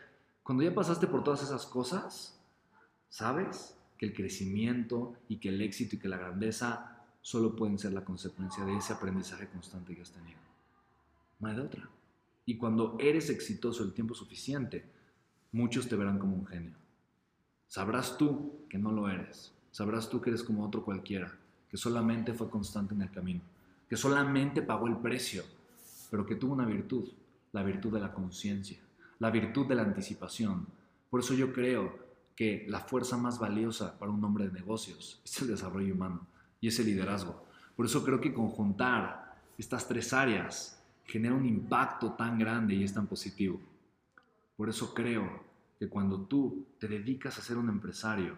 Cuando 0.44 0.64
ya 0.64 0.74
pasaste 0.74 1.08
por 1.08 1.24
todas 1.24 1.44
esas 1.44 1.66
cosas, 1.66 2.40
sabes 3.10 3.78
que 3.98 4.06
el 4.06 4.14
crecimiento 4.14 5.16
y 5.28 5.38
que 5.38 5.50
el 5.50 5.62
éxito 5.62 5.96
y 5.96 6.00
que 6.00 6.08
la 6.08 6.18
grandeza 6.18 7.04
solo 7.22 7.56
pueden 7.56 7.78
ser 7.78 7.92
la 7.92 8.06
consecuencia 8.06 8.64
de 8.64 8.78
ese 8.78 8.94
aprendizaje 8.94 9.50
constante 9.50 9.94
que 9.94 10.02
has 10.02 10.12
tenido. 10.12 10.40
No 11.40 11.50
hay 11.50 11.56
de 11.56 11.62
otra. 11.62 11.90
Y 12.46 12.58
cuando 12.58 12.96
eres 13.00 13.30
exitoso 13.30 13.84
el 13.84 13.94
tiempo 13.94 14.16
suficiente, 14.16 14.86
muchos 15.52 15.90
te 15.90 15.98
verán 15.98 16.18
como 16.18 16.38
un 16.38 16.48
genio. 16.48 16.76
Sabrás 17.68 18.18
tú 18.18 18.66
que 18.70 18.78
no 18.78 18.94
lo 18.94 19.10
eres. 19.10 19.54
Sabrás 19.72 20.10
tú 20.10 20.22
que 20.22 20.30
eres 20.30 20.44
como 20.44 20.66
otro 20.66 20.86
cualquiera 20.86 21.38
que 21.70 21.78
solamente 21.78 22.34
fue 22.34 22.50
constante 22.50 22.94
en 22.94 23.02
el 23.02 23.12
camino, 23.12 23.42
que 23.90 23.98
solamente 23.98 24.62
pagó 24.62 24.88
el 24.88 24.98
precio, 24.98 25.44
pero 26.10 26.26
que 26.26 26.36
tuvo 26.36 26.54
una 26.54 26.66
virtud, 26.66 27.10
la 27.52 27.64
virtud 27.64 27.94
de 27.94 28.00
la 28.00 28.14
conciencia, 28.14 28.78
la 29.20 29.30
virtud 29.30 29.68
de 29.68 29.76
la 29.76 29.84
anticipación. 29.84 30.68
Por 31.10 31.20
eso 31.22 31.34
yo 31.34 31.52
creo 31.54 32.08
que 32.36 32.66
la 32.68 32.82
fuerza 32.82 33.18
más 33.18 33.40
valiosa 33.40 33.98
para 33.98 34.12
un 34.12 34.24
hombre 34.24 34.48
de 34.48 34.54
negocios 34.54 35.22
es 35.26 35.42
el 35.42 35.48
desarrollo 35.48 35.94
humano 35.94 36.28
y 36.62 36.68
ese 36.68 36.84
liderazgo. 36.84 37.44
Por 37.76 37.86
eso 37.86 38.04
creo 38.04 38.22
que 38.22 38.34
conjuntar 38.34 39.36
estas 39.58 39.88
tres 39.88 40.14
áreas 40.14 40.84
genera 41.06 41.36
un 41.36 41.46
impacto 41.46 42.14
tan 42.14 42.38
grande 42.38 42.76
y 42.76 42.84
es 42.84 42.94
tan 42.94 43.08
positivo. 43.08 43.60
Por 44.56 44.70
eso 44.70 44.94
creo 44.94 45.44
que 45.80 45.88
cuando 45.88 46.22
tú 46.22 46.68
te 46.80 46.88
dedicas 46.88 47.38
a 47.38 47.42
ser 47.42 47.58
un 47.58 47.70
empresario 47.70 48.36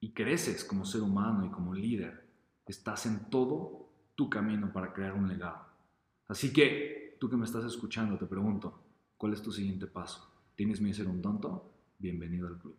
y 0.00 0.10
creces 0.10 0.64
como 0.64 0.84
ser 0.84 1.02
humano 1.02 1.46
y 1.46 1.50
como 1.50 1.74
líder, 1.74 2.21
estás 2.66 3.06
en 3.06 3.30
todo 3.30 3.88
tu 4.14 4.30
camino 4.30 4.72
para 4.72 4.92
crear 4.92 5.14
un 5.14 5.28
legado. 5.28 5.66
Así 6.28 6.52
que 6.52 7.16
tú 7.18 7.28
que 7.28 7.36
me 7.36 7.44
estás 7.44 7.64
escuchando, 7.64 8.18
te 8.18 8.26
pregunto, 8.26 8.82
¿cuál 9.16 9.32
es 9.32 9.42
tu 9.42 9.52
siguiente 9.52 9.86
paso? 9.86 10.30
¿Tienes 10.54 10.80
miedo 10.80 10.96
de 10.96 11.02
ser 11.02 11.08
un 11.08 11.22
tonto? 11.22 11.70
Bienvenido 11.98 12.46
al 12.48 12.58
club. 12.58 12.76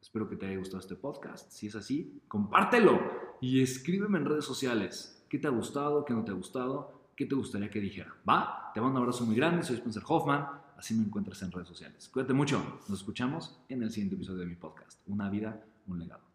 Espero 0.00 0.28
que 0.28 0.36
te 0.36 0.46
haya 0.46 0.58
gustado 0.58 0.80
este 0.80 0.96
podcast. 0.96 1.50
Si 1.50 1.66
es 1.66 1.76
así, 1.76 2.22
compártelo 2.26 3.00
y 3.40 3.60
escríbeme 3.60 4.18
en 4.18 4.24
redes 4.24 4.44
sociales. 4.44 5.24
¿Qué 5.28 5.38
te 5.38 5.46
ha 5.46 5.50
gustado? 5.50 6.04
¿Qué 6.04 6.14
no 6.14 6.24
te 6.24 6.30
ha 6.30 6.34
gustado? 6.34 7.00
¿Qué 7.14 7.26
te 7.26 7.34
gustaría 7.34 7.70
que 7.70 7.80
dijera? 7.80 8.14
¿Va? 8.28 8.70
Te 8.72 8.80
mando 8.80 8.96
un 8.96 9.02
abrazo 9.02 9.26
muy 9.26 9.36
grande. 9.36 9.62
Soy 9.62 9.76
Spencer 9.76 10.02
Hoffman. 10.06 10.46
Así 10.76 10.94
me 10.94 11.04
encuentras 11.04 11.42
en 11.42 11.52
redes 11.52 11.68
sociales. 11.68 12.08
Cuídate 12.08 12.32
mucho. 12.32 12.80
Nos 12.88 13.00
escuchamos 13.00 13.60
en 13.68 13.82
el 13.82 13.90
siguiente 13.90 14.14
episodio 14.14 14.40
de 14.40 14.46
mi 14.46 14.56
podcast. 14.56 14.98
Una 15.06 15.28
vida, 15.28 15.62
un 15.86 15.98
legado. 15.98 16.29